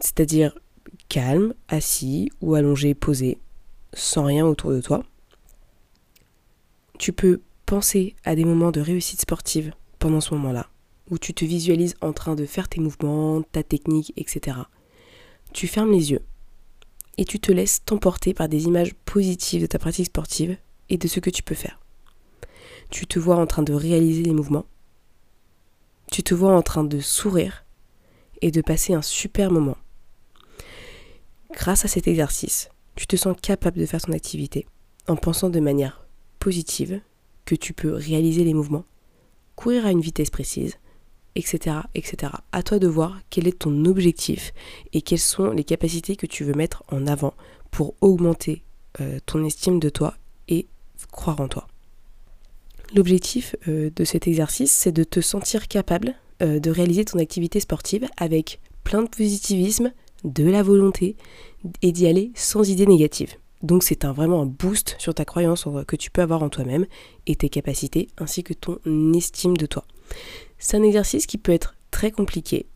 c'est-à-dire 0.00 0.58
calme, 1.08 1.54
assis 1.68 2.30
ou 2.40 2.54
allongé, 2.54 2.94
posé, 2.94 3.38
sans 3.92 4.24
rien 4.24 4.46
autour 4.46 4.70
de 4.70 4.80
toi. 4.80 5.04
Tu 6.98 7.12
peux 7.12 7.40
penser 7.68 8.16
à 8.24 8.34
des 8.34 8.46
moments 8.46 8.70
de 8.70 8.80
réussite 8.80 9.20
sportive 9.20 9.74
pendant 9.98 10.22
ce 10.22 10.32
moment-là, 10.32 10.70
où 11.10 11.18
tu 11.18 11.34
te 11.34 11.44
visualises 11.44 11.96
en 12.00 12.14
train 12.14 12.34
de 12.34 12.46
faire 12.46 12.66
tes 12.66 12.80
mouvements, 12.80 13.42
ta 13.42 13.62
technique, 13.62 14.14
etc. 14.16 14.56
Tu 15.52 15.66
fermes 15.66 15.92
les 15.92 16.12
yeux 16.12 16.22
et 17.18 17.26
tu 17.26 17.38
te 17.38 17.52
laisses 17.52 17.84
t'emporter 17.84 18.32
par 18.32 18.48
des 18.48 18.64
images 18.64 18.94
positives 19.04 19.60
de 19.60 19.66
ta 19.66 19.78
pratique 19.78 20.06
sportive 20.06 20.56
et 20.88 20.96
de 20.96 21.06
ce 21.08 21.20
que 21.20 21.28
tu 21.28 21.42
peux 21.42 21.54
faire. 21.54 21.78
Tu 22.88 23.06
te 23.06 23.18
vois 23.18 23.36
en 23.36 23.46
train 23.46 23.64
de 23.64 23.74
réaliser 23.74 24.22
les 24.22 24.32
mouvements. 24.32 24.64
Tu 26.10 26.22
te 26.22 26.32
vois 26.32 26.56
en 26.56 26.62
train 26.62 26.84
de 26.84 27.00
sourire 27.00 27.66
et 28.40 28.50
de 28.50 28.62
passer 28.62 28.94
un 28.94 29.02
super 29.02 29.50
moment. 29.50 29.76
Grâce 31.52 31.84
à 31.84 31.88
cet 31.88 32.08
exercice, 32.08 32.70
tu 32.94 33.06
te 33.06 33.16
sens 33.16 33.36
capable 33.42 33.78
de 33.78 33.84
faire 33.84 34.00
ton 34.00 34.12
activité 34.12 34.66
en 35.06 35.16
pensant 35.16 35.50
de 35.50 35.60
manière 35.60 36.06
positive 36.38 37.02
que 37.48 37.54
tu 37.54 37.72
peux 37.72 37.94
réaliser 37.94 38.44
les 38.44 38.52
mouvements, 38.52 38.84
courir 39.56 39.86
à 39.86 39.90
une 39.90 40.02
vitesse 40.02 40.28
précise, 40.28 40.74
etc., 41.34 41.76
etc. 41.94 42.32
À 42.52 42.62
toi 42.62 42.78
de 42.78 42.86
voir 42.86 43.18
quel 43.30 43.48
est 43.48 43.60
ton 43.60 43.86
objectif 43.86 44.52
et 44.92 45.00
quelles 45.00 45.18
sont 45.18 45.50
les 45.52 45.64
capacités 45.64 46.14
que 46.14 46.26
tu 46.26 46.44
veux 46.44 46.52
mettre 46.52 46.82
en 46.92 47.06
avant 47.06 47.32
pour 47.70 47.94
augmenter 48.02 48.64
euh, 49.00 49.18
ton 49.24 49.42
estime 49.46 49.80
de 49.80 49.88
toi 49.88 50.14
et 50.48 50.66
croire 51.10 51.40
en 51.40 51.48
toi. 51.48 51.66
L'objectif 52.94 53.56
euh, 53.66 53.88
de 53.96 54.04
cet 54.04 54.28
exercice, 54.28 54.72
c'est 54.72 54.92
de 54.92 55.04
te 55.04 55.22
sentir 55.22 55.68
capable 55.68 56.16
euh, 56.42 56.60
de 56.60 56.70
réaliser 56.70 57.06
ton 57.06 57.18
activité 57.18 57.60
sportive 57.60 58.06
avec 58.18 58.60
plein 58.84 59.02
de 59.02 59.08
positivisme, 59.08 59.90
de 60.24 60.44
la 60.44 60.62
volonté 60.62 61.16
et 61.80 61.92
d'y 61.92 62.08
aller 62.08 62.30
sans 62.34 62.68
idée 62.68 62.86
négative. 62.86 63.36
Donc 63.62 63.82
c'est 63.82 64.04
un, 64.04 64.12
vraiment 64.12 64.42
un 64.42 64.46
boost 64.46 64.94
sur 64.98 65.14
ta 65.14 65.24
croyance 65.24 65.66
que 65.86 65.96
tu 65.96 66.10
peux 66.10 66.22
avoir 66.22 66.42
en 66.42 66.48
toi-même 66.48 66.86
et 67.26 67.34
tes 67.34 67.48
capacités 67.48 68.08
ainsi 68.18 68.44
que 68.44 68.54
ton 68.54 68.78
estime 69.14 69.56
de 69.56 69.66
toi. 69.66 69.84
C'est 70.58 70.76
un 70.76 70.82
exercice 70.82 71.26
qui 71.26 71.38
peut 71.38 71.52
être 71.52 71.74
très 71.90 72.10
compliqué, 72.10 72.66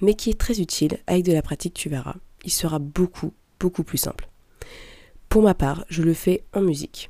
mais 0.00 0.14
qui 0.14 0.30
est 0.30 0.38
très 0.38 0.60
utile. 0.60 0.98
Avec 1.06 1.24
de 1.24 1.32
la 1.32 1.42
pratique, 1.42 1.74
tu 1.74 1.88
verras. 1.88 2.16
Il 2.44 2.50
sera 2.50 2.78
beaucoup, 2.78 3.32
beaucoup 3.60 3.84
plus 3.84 3.98
simple. 3.98 4.28
Pour 5.28 5.42
ma 5.42 5.54
part, 5.54 5.84
je 5.88 6.02
le 6.02 6.14
fais 6.14 6.44
en 6.52 6.60
musique. 6.60 7.08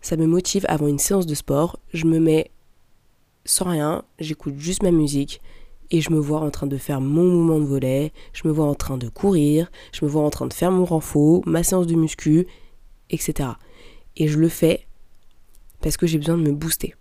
Ça 0.00 0.16
me 0.16 0.26
motive 0.26 0.66
avant 0.68 0.88
une 0.88 0.98
séance 0.98 1.26
de 1.26 1.34
sport. 1.34 1.78
Je 1.92 2.06
me 2.06 2.18
mets 2.18 2.50
sans 3.44 3.68
rien, 3.68 4.04
j'écoute 4.18 4.54
juste 4.58 4.82
ma 4.82 4.90
musique 4.90 5.40
et 5.92 6.00
je 6.00 6.10
me 6.10 6.18
vois 6.18 6.40
en 6.40 6.50
train 6.50 6.66
de 6.66 6.78
faire 6.78 7.02
mon 7.02 7.24
mouvement 7.24 7.60
de 7.60 7.66
volet, 7.66 8.12
je 8.32 8.48
me 8.48 8.52
vois 8.52 8.64
en 8.64 8.74
train 8.74 8.96
de 8.96 9.10
courir, 9.10 9.70
je 9.92 10.04
me 10.04 10.10
vois 10.10 10.22
en 10.22 10.30
train 10.30 10.46
de 10.46 10.52
faire 10.54 10.72
mon 10.72 10.86
renfort, 10.86 11.42
ma 11.46 11.62
séance 11.62 11.86
de 11.86 11.94
muscu, 11.94 12.46
etc. 13.10 13.50
Et 14.16 14.26
je 14.26 14.38
le 14.38 14.48
fais 14.48 14.86
parce 15.82 15.98
que 15.98 16.06
j'ai 16.06 16.18
besoin 16.18 16.38
de 16.38 16.42
me 16.42 16.52
booster. 16.52 16.94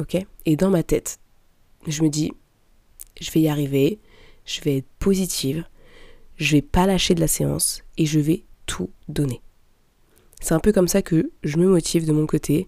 Ok? 0.00 0.16
Et 0.44 0.56
dans 0.56 0.68
ma 0.68 0.82
tête, 0.82 1.20
je 1.86 2.02
me 2.02 2.08
dis, 2.08 2.32
je 3.20 3.30
vais 3.30 3.40
y 3.40 3.48
arriver, 3.48 4.00
je 4.44 4.60
vais 4.62 4.78
être 4.78 4.88
positive, 4.98 5.64
je 6.36 6.56
vais 6.56 6.62
pas 6.62 6.86
lâcher 6.86 7.14
de 7.14 7.20
la 7.20 7.28
séance 7.28 7.84
et 7.98 8.04
je 8.04 8.18
vais 8.18 8.42
tout 8.66 8.90
donner. 9.08 9.40
C'est 10.40 10.54
un 10.54 10.60
peu 10.60 10.72
comme 10.72 10.88
ça 10.88 11.02
que 11.02 11.30
je 11.44 11.56
me 11.56 11.68
motive 11.68 12.04
de 12.04 12.12
mon 12.12 12.26
côté 12.26 12.66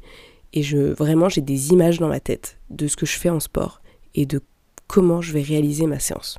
et 0.52 0.62
je 0.62 0.78
vraiment 0.78 1.28
j'ai 1.28 1.40
des 1.40 1.70
images 1.70 1.98
dans 1.98 2.08
ma 2.08 2.20
tête 2.20 2.56
de 2.70 2.86
ce 2.86 2.96
que 2.96 3.04
je 3.04 3.18
fais 3.18 3.28
en 3.28 3.40
sport 3.40 3.82
et 4.14 4.24
de 4.24 4.40
comment 4.88 5.20
je 5.20 5.32
vais 5.32 5.42
réaliser 5.42 5.86
ma 5.86 6.00
séance. 6.00 6.38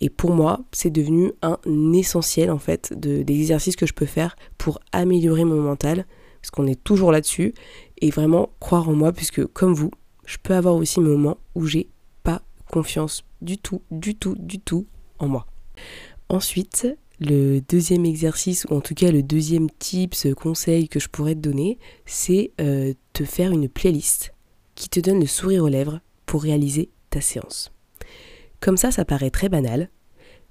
Et 0.00 0.08
pour 0.08 0.30
moi, 0.30 0.60
c'est 0.72 0.90
devenu 0.90 1.32
un 1.42 1.58
essentiel 1.92 2.50
en 2.50 2.58
fait 2.58 2.92
de, 2.98 3.22
des 3.22 3.34
exercices 3.34 3.76
que 3.76 3.86
je 3.86 3.92
peux 3.92 4.06
faire 4.06 4.36
pour 4.56 4.80
améliorer 4.92 5.44
mon 5.44 5.60
mental, 5.60 6.06
parce 6.40 6.50
qu'on 6.50 6.66
est 6.66 6.82
toujours 6.82 7.12
là-dessus, 7.12 7.54
et 8.00 8.10
vraiment 8.10 8.50
croire 8.60 8.88
en 8.88 8.94
moi, 8.94 9.12
puisque 9.12 9.44
comme 9.46 9.74
vous, 9.74 9.90
je 10.24 10.38
peux 10.42 10.54
avoir 10.54 10.76
aussi 10.76 11.00
mes 11.00 11.10
moments 11.10 11.38
où 11.54 11.66
j'ai 11.66 11.90
pas 12.22 12.42
confiance 12.70 13.24
du 13.42 13.58
tout, 13.58 13.82
du 13.90 14.14
tout, 14.14 14.36
du 14.38 14.58
tout 14.58 14.86
en 15.18 15.28
moi. 15.28 15.46
Ensuite, 16.28 16.86
le 17.18 17.60
deuxième 17.60 18.06
exercice, 18.06 18.64
ou 18.70 18.74
en 18.74 18.80
tout 18.80 18.94
cas 18.94 19.10
le 19.10 19.22
deuxième 19.22 19.68
tips, 19.70 20.28
conseil 20.34 20.88
que 20.88 20.98
je 20.98 21.08
pourrais 21.08 21.34
te 21.34 21.40
donner, 21.40 21.78
c'est 22.06 22.52
euh, 22.60 22.94
te 23.12 23.24
faire 23.24 23.50
une 23.52 23.68
playlist 23.68 24.32
qui 24.74 24.88
te 24.88 25.00
donne 25.00 25.20
le 25.20 25.26
sourire 25.26 25.64
aux 25.64 25.68
lèvres 25.68 26.00
pour 26.24 26.42
réaliser 26.42 26.88
ta 27.10 27.20
séance. 27.20 27.72
Comme 28.60 28.76
ça, 28.76 28.90
ça 28.90 29.04
paraît 29.04 29.30
très 29.30 29.48
banal, 29.48 29.90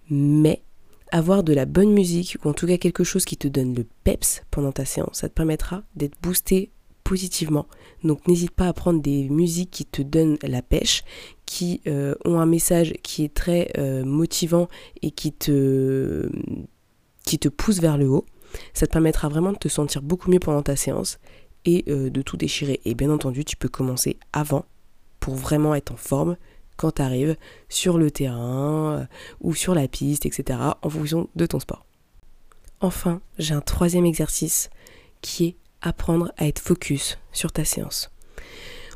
mais 0.09 0.63
avoir 1.11 1.43
de 1.43 1.53
la 1.53 1.65
bonne 1.65 1.91
musique, 1.91 2.37
ou 2.43 2.49
en 2.49 2.53
tout 2.53 2.67
cas 2.67 2.77
quelque 2.77 3.03
chose 3.03 3.25
qui 3.25 3.37
te 3.37 3.47
donne 3.47 3.73
le 3.73 3.85
peps 4.03 4.43
pendant 4.51 4.71
ta 4.71 4.85
séance, 4.85 5.19
ça 5.19 5.29
te 5.29 5.33
permettra 5.33 5.83
d'être 5.95 6.19
boosté 6.21 6.71
positivement. 7.03 7.65
Donc 8.03 8.27
n'hésite 8.27 8.51
pas 8.51 8.67
à 8.67 8.73
prendre 8.73 9.01
des 9.01 9.29
musiques 9.29 9.71
qui 9.71 9.85
te 9.85 10.03
donnent 10.03 10.37
la 10.43 10.61
pêche, 10.61 11.03
qui 11.45 11.81
euh, 11.87 12.13
ont 12.25 12.39
un 12.39 12.45
message 12.45 12.93
qui 13.01 13.23
est 13.23 13.33
très 13.33 13.71
euh, 13.79 14.05
motivant 14.05 14.67
et 15.01 15.09
qui 15.09 15.31
te, 15.31 16.29
qui 17.25 17.39
pousse 17.49 17.79
vers 17.79 17.97
le 17.97 18.07
haut. 18.07 18.25
Ça 18.73 18.85
te 18.85 18.91
permettra 18.91 19.29
vraiment 19.29 19.51
de 19.51 19.57
te 19.57 19.67
sentir 19.67 20.01
beaucoup 20.03 20.29
mieux 20.29 20.39
pendant 20.39 20.61
ta 20.61 20.75
séance 20.75 21.19
et 21.65 21.83
euh, 21.87 22.11
de 22.11 22.21
tout 22.21 22.37
déchirer. 22.37 22.79
Et 22.85 22.93
bien 22.93 23.09
entendu, 23.09 23.43
tu 23.43 23.55
peux 23.55 23.69
commencer 23.69 24.17
avant 24.31 24.65
pour 25.19 25.35
vraiment 25.35 25.73
être 25.73 25.91
en 25.91 25.97
forme 25.97 26.37
quand 26.79 26.93
tu 26.93 27.01
arrives 27.01 27.35
sur 27.67 27.97
le 27.97 28.09
terrain 28.09 29.07
ou 29.41 29.53
sur 29.53 29.75
la 29.75 29.89
piste, 29.89 30.25
etc. 30.25 30.59
en 30.81 30.89
fonction 30.89 31.29
de 31.35 31.45
ton 31.45 31.59
sport. 31.59 31.85
Enfin, 32.79 33.21
j'ai 33.37 33.53
un 33.53 33.61
troisième 33.61 34.05
exercice 34.05 34.69
qui 35.21 35.45
est 35.45 35.55
apprendre 35.81 36.31
à 36.37 36.47
être 36.47 36.59
focus 36.59 37.17
sur 37.33 37.51
ta 37.51 37.65
séance. 37.65 38.09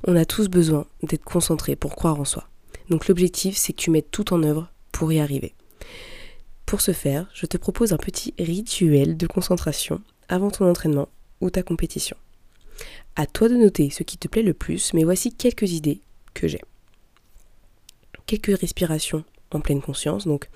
On 0.08 0.16
a 0.16 0.24
tous 0.24 0.48
besoin 0.48 0.86
d'être 1.02 1.24
concentré 1.26 1.76
pour 1.76 1.96
croire 1.96 2.20
en 2.20 2.26
soi. 2.26 2.48
Donc 2.90 3.08
l'objectif, 3.08 3.58
c'est 3.58 3.74
que 3.74 3.82
tu 3.82 3.92
mettes 3.92 4.12
tout 4.12 4.34
en 4.34 4.44
œuvre 4.44 4.70
pour 4.94 5.12
y 5.12 5.20
arriver. 5.20 5.54
Pour 6.66 6.80
ce 6.80 6.94
faire, 6.94 7.30
je 7.34 7.46
te 7.46 7.58
propose 7.58 7.92
un 7.92 7.98
petit 7.98 8.34
rituel 8.40 9.18
de 9.18 9.28
concentration 9.28 10.02
avant 10.30 10.52
ton 10.52 10.70
entraînement 10.70 11.10
ou 11.42 11.50
ta 11.50 11.64
compétition. 11.64 12.16
À 13.18 13.26
toi 13.26 13.50
de 13.50 13.56
noter 13.56 13.90
ce 13.90 14.04
qui 14.04 14.18
te 14.18 14.30
plaît 14.30 14.42
le 14.42 14.54
plus, 14.54 14.94
mais 14.94 15.04
voici 15.04 15.34
quelques 15.34 15.72
idées 15.74 16.02
que 16.34 16.48
j'ai. 16.48 16.62
Quelques 18.26 18.58
respirations 18.60 19.24
en 19.52 19.60
pleine 19.60 19.82
conscience, 19.82 20.26
donc 20.26 20.50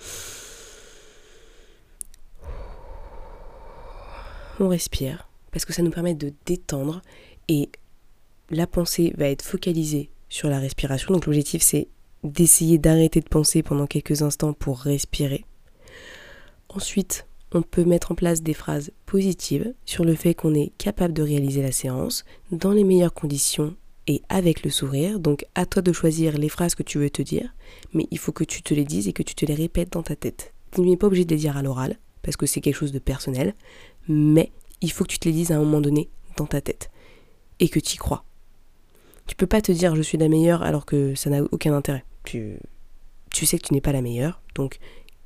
on 4.60 4.68
respire 4.70 5.30
parce 5.52 5.66
que 5.66 5.74
ça 5.74 5.84
nous 5.84 5.92
permet 5.92 6.16
de 6.16 6.34
détendre 6.46 7.02
et 7.48 7.70
la 8.50 8.68
pensée 8.68 9.14
va 9.18 9.28
être 9.28 9.44
focalisée 9.44 10.10
sur 10.30 10.50
la 10.50 10.60
respiration. 10.60 11.14
Donc 11.14 11.26
l'objectif 11.26 11.62
c'est 11.62 11.88
d'essayer 12.24 12.78
d'arrêter 12.78 13.20
de 13.22 13.30
penser 13.30 13.64
pendant 13.64 13.88
quelques 13.88 14.22
instants 14.22 14.54
pour 14.54 14.80
respirer. 14.80 15.46
Ensuite, 16.70 17.26
on 17.54 17.62
peut 17.62 17.86
mettre 17.86 18.12
en 18.12 18.16
place 18.16 18.42
des 18.42 18.54
phrases 18.54 18.92
positives 19.06 19.74
sur 19.86 20.04
le 20.04 20.16
fait 20.16 20.34
qu'on 20.34 20.54
est 20.54 20.72
capable 20.78 21.14
de 21.14 21.24
réaliser 21.24 21.62
la 21.62 21.72
séance 21.72 22.26
dans 22.52 22.72
les 22.72 22.84
meilleures 22.84 23.14
conditions 23.14 23.76
et 24.08 24.24
avec 24.30 24.64
le 24.64 24.72
sourire. 24.72 25.20
Donc 25.20 25.46
à 25.56 25.66
toi 25.66 25.82
de 25.82 25.94
choisir 25.94 26.38
les 26.38 26.50
phrases 26.50 26.76
que 26.76 26.84
tu 26.84 26.98
veux 26.98 27.10
te 27.10 27.22
dire, 27.22 27.54
mais 27.94 28.08
il 28.12 28.18
faut 28.18 28.32
que 28.32 28.44
tu 28.44 28.62
te 28.62 28.74
les 28.74 28.86
dises 28.86 29.08
et 29.08 29.14
que 29.14 29.24
tu 29.24 29.36
te 29.36 29.46
les 29.46 29.56
répètes 29.56 29.94
dans 29.94 30.04
ta 30.04 30.16
tête. 30.16 30.54
Tu 30.72 30.82
n'es 30.82 30.98
pas 30.98 31.08
obligé 31.08 31.26
de 31.26 31.34
les 31.34 31.42
dire 31.42 31.58
à 31.58 31.62
l'oral 31.62 31.98
parce 32.22 32.38
que 32.38 32.46
c'est 32.46 32.62
quelque 32.62 32.76
chose 32.76 32.92
de 32.92 33.00
personnel, 33.00 33.54
mais 34.08 34.52
il 34.82 34.92
faut 34.92 35.04
que 35.04 35.12
tu 35.12 35.20
te 35.20 35.28
les 35.28 35.34
dises 35.34 35.52
à 35.52 35.56
un 35.56 35.60
moment 35.60 35.82
donné 35.82 36.10
dans 36.38 36.46
ta 36.46 36.62
tête 36.62 36.90
et 37.60 37.70
que 37.70 37.80
tu 37.80 37.96
y 37.96 37.98
crois. 37.98 38.24
Tu 39.28 39.36
peux 39.36 39.48
pas 39.48 39.62
te 39.62 39.72
dire 39.72 39.96
je 39.96 40.02
suis 40.02 40.18
la 40.18 40.30
meilleure 40.30 40.64
alors 40.64 40.86
que 40.86 41.16
ça 41.16 41.30
n'a 41.30 41.44
aucun 41.52 41.74
intérêt. 41.74 42.06
Tu, 42.24 42.58
tu 43.32 43.46
sais 43.46 43.60
que 43.60 43.68
tu 43.68 43.74
n'es 43.74 43.82
pas 43.82 43.92
la 43.92 44.02
meilleure, 44.02 44.42
donc 44.56 44.80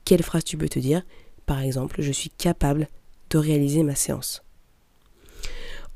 quelle 0.06 0.24
phrase 0.24 0.44
tu 0.44 0.58
peux 0.58 0.70
te 0.70 0.80
dire? 0.80 1.04
Par 1.46 1.62
exemple, 1.62 2.02
je 2.02 2.12
suis 2.12 2.30
capable 2.30 2.88
de 3.30 3.38
réaliser 3.38 3.84
ma 3.84 3.96
séance. 3.96 4.44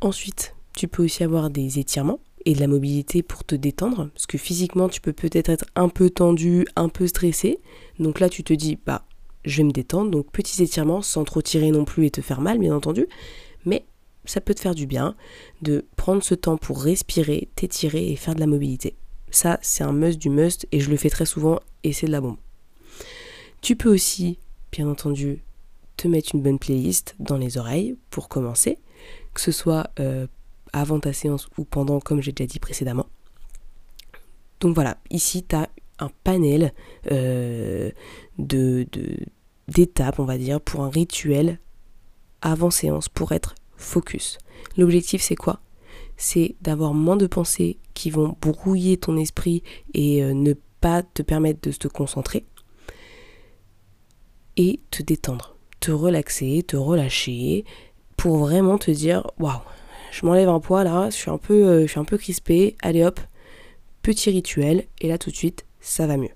Ensuite, 0.02 0.56
tu 0.76 0.88
peux 0.88 1.04
aussi 1.04 1.24
avoir 1.24 1.50
des 1.50 1.80
étirements 1.80 2.20
et 2.46 2.54
de 2.54 2.60
la 2.60 2.68
mobilité 2.68 3.24
pour 3.24 3.44
te 3.44 3.56
détendre, 3.56 4.10
parce 4.14 4.28
que 4.28 4.38
physiquement 4.38 4.90
tu 4.90 5.02
peux 5.02 5.14
peut-être 5.14 5.50
être 5.50 5.66
un 5.76 5.90
peu 5.90 6.10
tendu, 6.10 6.66
un 6.76 6.90
peu 6.90 7.08
stressé, 7.08 7.60
donc 8.00 8.20
là 8.20 8.30
tu 8.30 8.44
te 8.44 8.54
dis 8.54 8.78
bah 8.86 9.04
je 9.44 9.58
vais 9.58 9.64
me 9.64 9.72
détendre, 9.72 10.12
donc 10.12 10.32
petits 10.32 10.64
étirements 10.64 11.02
sans 11.02 11.24
trop 11.24 11.42
tirer 11.42 11.72
non 11.72 11.86
plus 11.86 12.06
et 12.06 12.12
te 12.12 12.22
faire 12.22 12.42
mal 12.42 12.58
bien 12.60 12.76
entendu, 12.76 13.08
mais 13.66 13.86
ça 14.26 14.42
peut 14.42 14.54
te 14.54 14.60
faire 14.60 14.76
du 14.76 14.88
bien 14.88 15.16
de 15.62 15.86
prendre 15.96 16.24
ce 16.24 16.36
temps 16.36 16.58
pour 16.58 16.82
respirer, 16.82 17.50
t'étirer 17.56 18.12
et 18.12 18.16
faire 18.16 18.36
de 18.36 18.40
la 18.40 18.48
mobilité. 18.48 18.96
Ça 19.32 19.60
c'est 19.62 19.84
un 19.84 19.94
must 19.94 20.20
du 20.20 20.30
must 20.30 20.68
et 20.72 20.80
je 20.80 20.90
le 20.90 20.98
fais 20.98 21.10
très 21.10 21.26
souvent 21.26 21.60
et 21.84 21.94
c'est 21.94 22.08
de 22.08 22.12
la 22.12 22.22
bombe. 22.22 22.38
Tu 23.62 23.76
peux 23.76 23.92
aussi, 23.92 24.38
bien 24.72 24.88
entendu, 24.88 25.44
te 25.98 26.08
mettre 26.08 26.36
une 26.36 26.42
bonne 26.42 26.60
playlist 26.60 27.16
dans 27.20 27.38
les 27.38 27.58
oreilles 27.58 27.96
pour 28.10 28.30
commencer, 28.30 28.78
que 29.34 29.42
ce 29.42 29.52
soit 29.52 29.90
euh, 30.00 30.28
avant 30.76 31.00
ta 31.00 31.14
séance 31.14 31.48
ou 31.58 31.64
pendant, 31.64 32.02
comme 32.02 32.22
j'ai 32.22 32.34
déjà 32.34 32.48
dit 32.48 32.60
précédemment. 32.60 33.08
Donc 34.60 34.76
voilà, 34.76 34.98
ici 35.10 35.46
tu 35.48 35.56
as 35.56 35.70
un 36.00 36.10
panel 36.26 36.74
euh, 37.12 37.90
de, 38.38 38.86
d'étapes, 39.70 40.20
on 40.20 40.26
va 40.26 40.38
dire, 40.38 40.60
pour 40.60 40.82
un 40.82 40.90
rituel 40.90 41.60
avant 42.42 42.72
séance, 42.72 43.08
pour 43.08 43.32
être 43.32 43.56
focus. 43.78 44.38
L'objectif 44.78 45.22
c'est 45.22 45.36
quoi? 45.36 45.62
C'est 46.18 46.56
d'avoir 46.62 46.94
moins 46.94 47.16
de 47.16 47.28
pensées 47.28 47.78
qui 47.94 48.10
vont 48.10 48.36
brouiller 48.42 48.98
ton 48.98 49.16
esprit 49.16 49.64
et 49.94 50.24
euh, 50.24 50.34
ne 50.34 50.54
pas 50.82 51.04
te 51.04 51.22
permettre 51.22 51.62
de 51.70 51.72
te 51.72 51.88
concentrer 51.88 52.46
et 54.58 54.82
te 54.92 55.02
détendre, 55.02 55.56
te 55.80 55.92
relaxer, 55.92 56.64
te 56.68 56.76
relâcher 56.76 57.64
pour 58.18 58.40
vraiment 58.40 58.78
te 58.78 58.92
dire 58.92 59.26
waouh, 59.40 59.62
je 60.16 60.26
m'enlève 60.26 60.48
un 60.48 60.62
poids 60.62 60.86
là, 60.86 61.10
je 61.10 61.16
suis 61.16 61.30
un 61.30 61.38
peu 61.38 61.66
euh, 61.66 61.82
je 61.82 61.88
suis 61.88 62.00
un 62.00 62.06
peu 62.06 62.18
crispé, 62.18 62.78
allez 62.82 63.04
hop, 63.04 63.20
petit 64.02 64.30
rituel 64.30 64.86
et 65.02 65.10
là 65.10 65.18
tout 65.18 65.30
de 65.30 65.36
suite, 65.36 65.66
ça 65.82 66.08
va 66.08 66.16
mieux. 66.16 66.30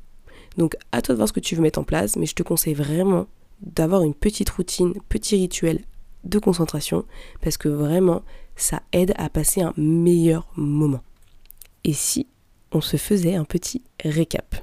Donc 0.57 0.75
à 0.91 1.01
toi 1.01 1.13
de 1.13 1.17
voir 1.17 1.29
ce 1.29 1.33
que 1.33 1.39
tu 1.39 1.55
veux 1.55 1.61
mettre 1.61 1.79
en 1.79 1.85
place, 1.85 2.17
mais 2.17 2.25
je 2.25 2.35
te 2.35 2.43
conseille 2.43 2.73
vraiment 2.73 3.27
d'avoir 3.61 4.03
une 4.03 4.13
petite 4.13 4.49
routine, 4.49 4.93
petit 5.07 5.37
rituel 5.37 5.79
de 6.25 6.39
concentration 6.39 7.05
parce 7.41 7.55
que 7.55 7.69
vraiment 7.69 8.23
ça 8.57 8.81
aide 8.91 9.13
à 9.15 9.29
passer 9.29 9.61
un 9.61 9.73
meilleur 9.77 10.51
moment. 10.57 11.01
Et 11.85 11.93
si 11.93 12.27
on 12.73 12.81
se 12.81 12.97
faisait 12.97 13.35
un 13.35 13.45
petit 13.45 13.81
récap? 14.03 14.55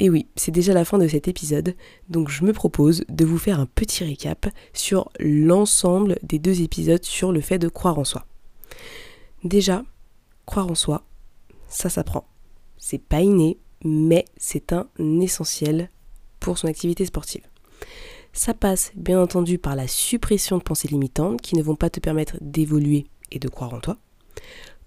Et 0.00 0.10
oui, 0.10 0.26
c'est 0.34 0.50
déjà 0.50 0.72
la 0.72 0.84
fin 0.84 0.98
de 0.98 1.06
cet 1.06 1.28
épisode, 1.28 1.76
donc 2.08 2.28
je 2.28 2.42
me 2.42 2.52
propose 2.52 3.04
de 3.08 3.24
vous 3.24 3.38
faire 3.38 3.60
un 3.60 3.66
petit 3.66 4.02
récap 4.02 4.48
sur 4.72 5.12
l'ensemble 5.20 6.18
des 6.24 6.40
deux 6.40 6.62
épisodes 6.62 7.04
sur 7.04 7.30
le 7.30 7.40
fait 7.40 7.60
de 7.60 7.68
croire 7.68 8.00
en 8.00 8.04
soi. 8.04 8.26
Déjà, 9.44 9.82
croire 10.46 10.70
en 10.70 10.74
soi, 10.74 11.04
ça 11.68 11.88
s'apprend. 11.88 12.26
C'est 12.76 13.02
pas 13.02 13.20
inné, 13.20 13.58
mais 13.84 14.24
c'est 14.36 14.72
un 14.72 14.88
essentiel 15.20 15.90
pour 16.38 16.58
son 16.58 16.68
activité 16.68 17.04
sportive. 17.04 17.46
Ça 18.32 18.54
passe 18.54 18.92
bien 18.94 19.20
entendu 19.20 19.58
par 19.58 19.76
la 19.76 19.88
suppression 19.88 20.58
de 20.58 20.62
pensées 20.62 20.88
limitantes 20.88 21.40
qui 21.40 21.56
ne 21.56 21.62
vont 21.62 21.76
pas 21.76 21.90
te 21.90 22.00
permettre 22.00 22.36
d'évoluer 22.40 23.06
et 23.30 23.38
de 23.38 23.48
croire 23.48 23.74
en 23.74 23.80
toi. 23.80 23.98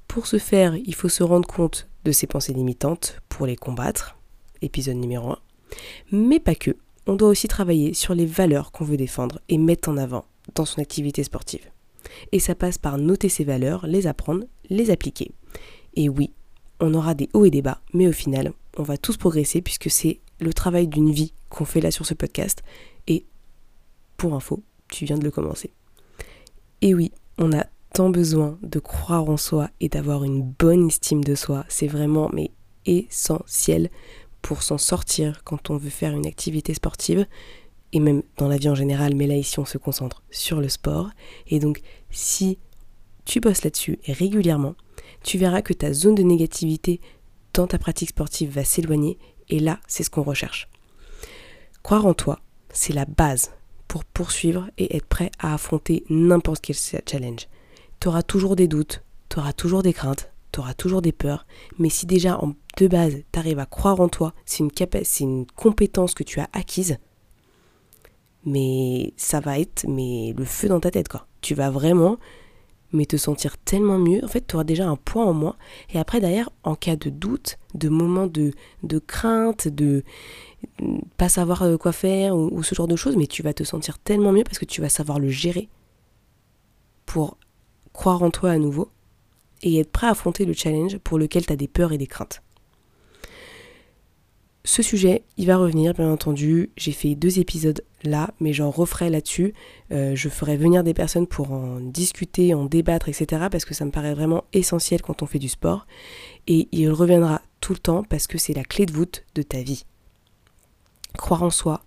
Pour 0.07 0.27
ce 0.27 0.39
faire, 0.39 0.75
il 0.75 0.95
faut 0.95 1.09
se 1.09 1.23
rendre 1.23 1.47
compte 1.47 1.87
de 2.05 2.11
ces 2.11 2.27
pensées 2.27 2.53
limitantes 2.53 3.21
pour 3.29 3.45
les 3.45 3.55
combattre, 3.55 4.17
épisode 4.61 4.97
numéro 4.97 5.31
1. 5.31 5.39
Mais 6.11 6.39
pas 6.39 6.55
que, 6.55 6.77
on 7.07 7.15
doit 7.15 7.29
aussi 7.29 7.47
travailler 7.47 7.93
sur 7.93 8.15
les 8.15 8.25
valeurs 8.25 8.71
qu'on 8.71 8.85
veut 8.85 8.97
défendre 8.97 9.39
et 9.49 9.57
mettre 9.57 9.89
en 9.89 9.97
avant 9.97 10.25
dans 10.55 10.65
son 10.65 10.81
activité 10.81 11.23
sportive. 11.23 11.69
Et 12.31 12.39
ça 12.39 12.55
passe 12.55 12.77
par 12.77 12.97
noter 12.97 13.29
ces 13.29 13.43
valeurs, 13.43 13.85
les 13.87 14.07
apprendre, 14.07 14.45
les 14.69 14.91
appliquer. 14.91 15.31
Et 15.95 16.09
oui, 16.09 16.31
on 16.79 16.93
aura 16.93 17.13
des 17.13 17.29
hauts 17.33 17.45
et 17.45 17.51
des 17.51 17.61
bas, 17.61 17.81
mais 17.93 18.07
au 18.07 18.11
final, 18.11 18.53
on 18.77 18.83
va 18.83 18.97
tous 18.97 19.17
progresser 19.17 19.61
puisque 19.61 19.89
c'est 19.89 20.19
le 20.39 20.53
travail 20.53 20.87
d'une 20.87 21.11
vie 21.11 21.33
qu'on 21.49 21.65
fait 21.65 21.81
là 21.81 21.91
sur 21.91 22.05
ce 22.05 22.13
podcast. 22.13 22.63
Et 23.07 23.25
pour 24.17 24.33
info, 24.33 24.63
tu 24.89 25.05
viens 25.05 25.17
de 25.17 25.23
le 25.23 25.31
commencer. 25.31 25.71
Et 26.81 26.93
oui, 26.93 27.11
on 27.37 27.53
a 27.53 27.65
tant 27.93 28.09
besoin 28.09 28.57
de 28.61 28.79
croire 28.79 29.29
en 29.29 29.37
soi 29.37 29.69
et 29.79 29.89
d'avoir 29.89 30.23
une 30.23 30.43
bonne 30.43 30.87
estime 30.87 31.23
de 31.23 31.35
soi. 31.35 31.65
C'est 31.69 31.87
vraiment 31.87 32.29
mais 32.33 32.51
essentiel 32.85 33.89
pour 34.41 34.61
s'en 34.61 34.77
sortir 34.77 35.43
quand 35.43 35.69
on 35.69 35.77
veut 35.77 35.89
faire 35.89 36.13
une 36.13 36.27
activité 36.27 36.73
sportive 36.73 37.25
et 37.95 37.99
même 38.01 38.23
dans 38.37 38.49
la 38.49 38.57
vie 38.57 38.67
en 38.67 38.75
général, 38.75 39.15
mais 39.15 39.25
là 39.25 39.37
ici 39.37 39.57
on 39.57 39.65
se 39.65 39.77
concentre 39.77 40.21
sur 40.29 40.59
le 40.59 40.67
sport. 40.67 41.09
Et 41.47 41.59
donc 41.59 41.79
si 42.11 42.59
tu 43.23 43.39
bosses 43.39 43.63
là-dessus 43.63 43.99
régulièrement, 44.05 44.75
tu 45.23 45.37
verras 45.37 45.61
que 45.61 45.71
ta 45.71 45.93
zone 45.93 46.15
de 46.15 46.21
négativité 46.21 46.99
dans 47.53 47.67
ta 47.67 47.79
pratique 47.79 48.09
sportive 48.09 48.51
va 48.51 48.65
s'éloigner 48.65 49.17
et 49.47 49.59
là 49.61 49.79
c'est 49.87 50.03
ce 50.03 50.09
qu'on 50.09 50.23
recherche. 50.23 50.67
Croire 51.83 52.05
en 52.05 52.13
toi, 52.13 52.41
c'est 52.69 52.91
la 52.91 53.05
base 53.05 53.53
pour 53.87 54.03
poursuivre 54.03 54.69
et 54.77 54.97
être 54.97 55.05
prêt 55.05 55.31
à 55.39 55.53
affronter 55.53 56.03
n'importe 56.09 56.59
quel 56.61 56.75
challenge. 57.09 57.47
Tu 58.01 58.09
auras 58.09 58.23
toujours 58.23 58.57
des 58.57 58.67
doutes, 58.67 59.03
tu 59.29 59.39
auras 59.39 59.53
toujours 59.53 59.83
des 59.83 59.93
craintes, 59.93 60.33
tu 60.51 60.59
auras 60.59 60.73
toujours 60.73 61.01
des 61.01 61.13
peurs, 61.13 61.45
mais 61.79 61.89
si 61.89 62.05
déjà 62.05 62.43
en 62.43 62.55
de 62.75 62.87
base, 62.87 63.23
tu 63.31 63.39
arrives 63.39 63.59
à 63.59 63.65
croire 63.65 64.01
en 64.01 64.09
toi, 64.09 64.33
c'est 64.43 64.65
une 65.21 65.45
compétence 65.55 66.13
que 66.13 66.23
tu 66.23 66.41
as 66.41 66.49
acquise, 66.51 66.97
mais 68.45 69.13
ça 69.17 69.39
va 69.39 69.59
être 69.59 69.85
mais 69.87 70.33
le 70.37 70.45
feu 70.45 70.67
dans 70.67 70.79
ta 70.79 70.91
tête 70.91 71.07
quoi. 71.07 71.27
Tu 71.41 71.55
vas 71.55 71.69
vraiment 71.69 72.17
mais 72.95 73.05
te 73.05 73.17
sentir 73.17 73.57
tellement 73.57 73.99
mieux. 73.99 74.23
En 74.23 74.27
fait, 74.27 74.45
tu 74.47 74.55
auras 74.55 74.63
déjà 74.63 74.87
un 74.87 74.95
point 74.95 75.25
en 75.25 75.33
moins. 75.33 75.55
Et 75.93 75.99
après, 75.99 76.19
derrière, 76.19 76.49
en 76.63 76.75
cas 76.75 76.95
de 76.95 77.09
doute, 77.09 77.57
de 77.73 77.89
moments 77.89 78.27
de, 78.27 78.53
de 78.83 78.99
crainte, 78.99 79.67
de 79.67 80.03
pas 81.17 81.29
savoir 81.29 81.63
euh, 81.63 81.77
quoi 81.77 81.91
faire 81.91 82.35
ou, 82.35 82.49
ou, 82.51 82.63
ce 82.63 82.73
genre 82.73 82.87
de 82.87 82.95
choses, 82.95 83.17
mais 83.17 83.27
tu 83.27 83.43
vas 83.43 83.53
te 83.53 83.63
sentir 83.63 83.99
tellement 83.99 84.31
mieux 84.31 84.43
parce 84.43 84.57
que 84.57 84.65
tu 84.65 84.81
vas 84.81 84.89
savoir 84.89 85.19
le 85.19 85.29
gérer 85.29 85.69
pour 87.05 87.37
croire 87.93 88.23
en 88.23 88.31
toi 88.31 88.51
à 88.51 88.57
nouveau 88.57 88.89
et 89.61 89.79
être 89.79 89.91
prêt 89.91 90.07
à 90.07 90.11
affronter 90.11 90.45
le 90.45 90.53
challenge 90.53 90.97
pour 90.99 91.19
lequel 91.19 91.45
tu 91.45 91.53
as 91.53 91.55
des 91.55 91.67
peurs 91.67 91.91
et 91.91 91.97
des 91.97 92.07
craintes. 92.07 92.41
Ce 94.67 94.81
sujet, 94.81 95.21
il 95.37 95.45
va 95.45 95.57
revenir, 95.57 95.93
bien 95.93 96.11
entendu. 96.11 96.71
J'ai 96.75 96.91
fait 96.91 97.13
deux 97.13 97.37
épisodes 97.37 97.83
là, 98.03 98.31
mais 98.39 98.51
j'en 98.51 98.71
referai 98.71 99.11
là-dessus. 99.11 99.53
Euh, 99.91 100.15
je 100.15 100.27
ferai 100.27 100.57
venir 100.57 100.83
des 100.83 100.95
personnes 100.95 101.27
pour 101.27 101.51
en 101.51 101.79
discuter, 101.79 102.55
en 102.55 102.65
débattre, 102.65 103.07
etc. 103.07 103.45
Parce 103.51 103.63
que 103.63 103.75
ça 103.75 103.85
me 103.85 103.91
paraît 103.91 104.15
vraiment 104.15 104.43
essentiel 104.53 105.03
quand 105.03 105.21
on 105.21 105.27
fait 105.27 105.37
du 105.37 105.49
sport. 105.49 105.85
Et 106.47 106.67
il 106.71 106.89
reviendra 106.89 107.43
tout 107.61 107.73
le 107.73 107.79
temps 107.79 108.03
parce 108.03 108.25
que 108.25 108.39
c'est 108.39 108.55
la 108.55 108.63
clé 108.63 108.87
de 108.87 108.91
voûte 108.91 109.23
de 109.35 109.43
ta 109.43 109.61
vie. 109.61 109.85
Croire 111.15 111.43
en 111.43 111.51
soi, 111.51 111.83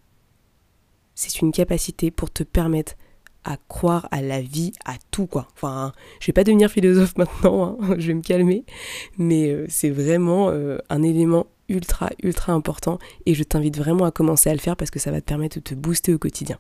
c'est 1.16 1.40
une 1.40 1.50
capacité 1.50 2.12
pour 2.12 2.30
te 2.30 2.44
permettre 2.44 2.94
à 3.42 3.56
croire 3.56 4.06
à 4.12 4.22
la 4.22 4.40
vie, 4.40 4.72
à 4.84 4.94
tout 5.10 5.26
quoi. 5.26 5.48
Enfin, 5.54 5.92
je 6.20 6.28
vais 6.28 6.32
pas 6.32 6.44
devenir 6.44 6.70
philosophe 6.70 7.14
maintenant, 7.16 7.76
hein, 7.80 7.96
je 7.98 8.06
vais 8.06 8.14
me 8.14 8.22
calmer, 8.22 8.64
mais 9.16 9.48
euh, 9.50 9.66
c'est 9.68 9.90
vraiment 9.90 10.50
euh, 10.50 10.78
un 10.90 11.02
élément 11.02 11.48
ultra, 11.68 12.10
ultra 12.22 12.52
important 12.52 12.98
et 13.26 13.34
je 13.34 13.42
t'invite 13.42 13.76
vraiment 13.76 14.04
à 14.04 14.10
commencer 14.10 14.50
à 14.50 14.54
le 14.54 14.60
faire 14.60 14.76
parce 14.76 14.90
que 14.90 14.98
ça 14.98 15.10
va 15.10 15.20
te 15.20 15.26
permettre 15.26 15.56
de 15.56 15.62
te 15.62 15.74
booster 15.74 16.14
au 16.14 16.18
quotidien. 16.18 16.58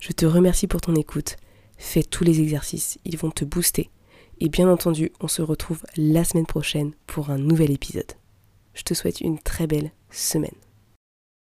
Je 0.00 0.12
te 0.12 0.26
remercie 0.26 0.66
pour 0.66 0.80
ton 0.80 0.94
écoute. 0.94 1.36
Fais 1.76 2.02
tous 2.02 2.24
les 2.24 2.40
exercices, 2.40 2.98
ils 3.04 3.16
vont 3.16 3.30
te 3.30 3.44
booster. 3.44 3.90
Et 4.40 4.48
bien 4.48 4.70
entendu, 4.70 5.12
on 5.20 5.28
se 5.28 5.42
retrouve 5.42 5.82
la 5.96 6.24
semaine 6.24 6.46
prochaine 6.46 6.92
pour 7.06 7.30
un 7.30 7.38
nouvel 7.38 7.70
épisode. 7.70 8.12
Je 8.74 8.82
te 8.82 8.94
souhaite 8.94 9.20
une 9.20 9.38
très 9.38 9.66
belle 9.66 9.90
semaine. 10.10 10.54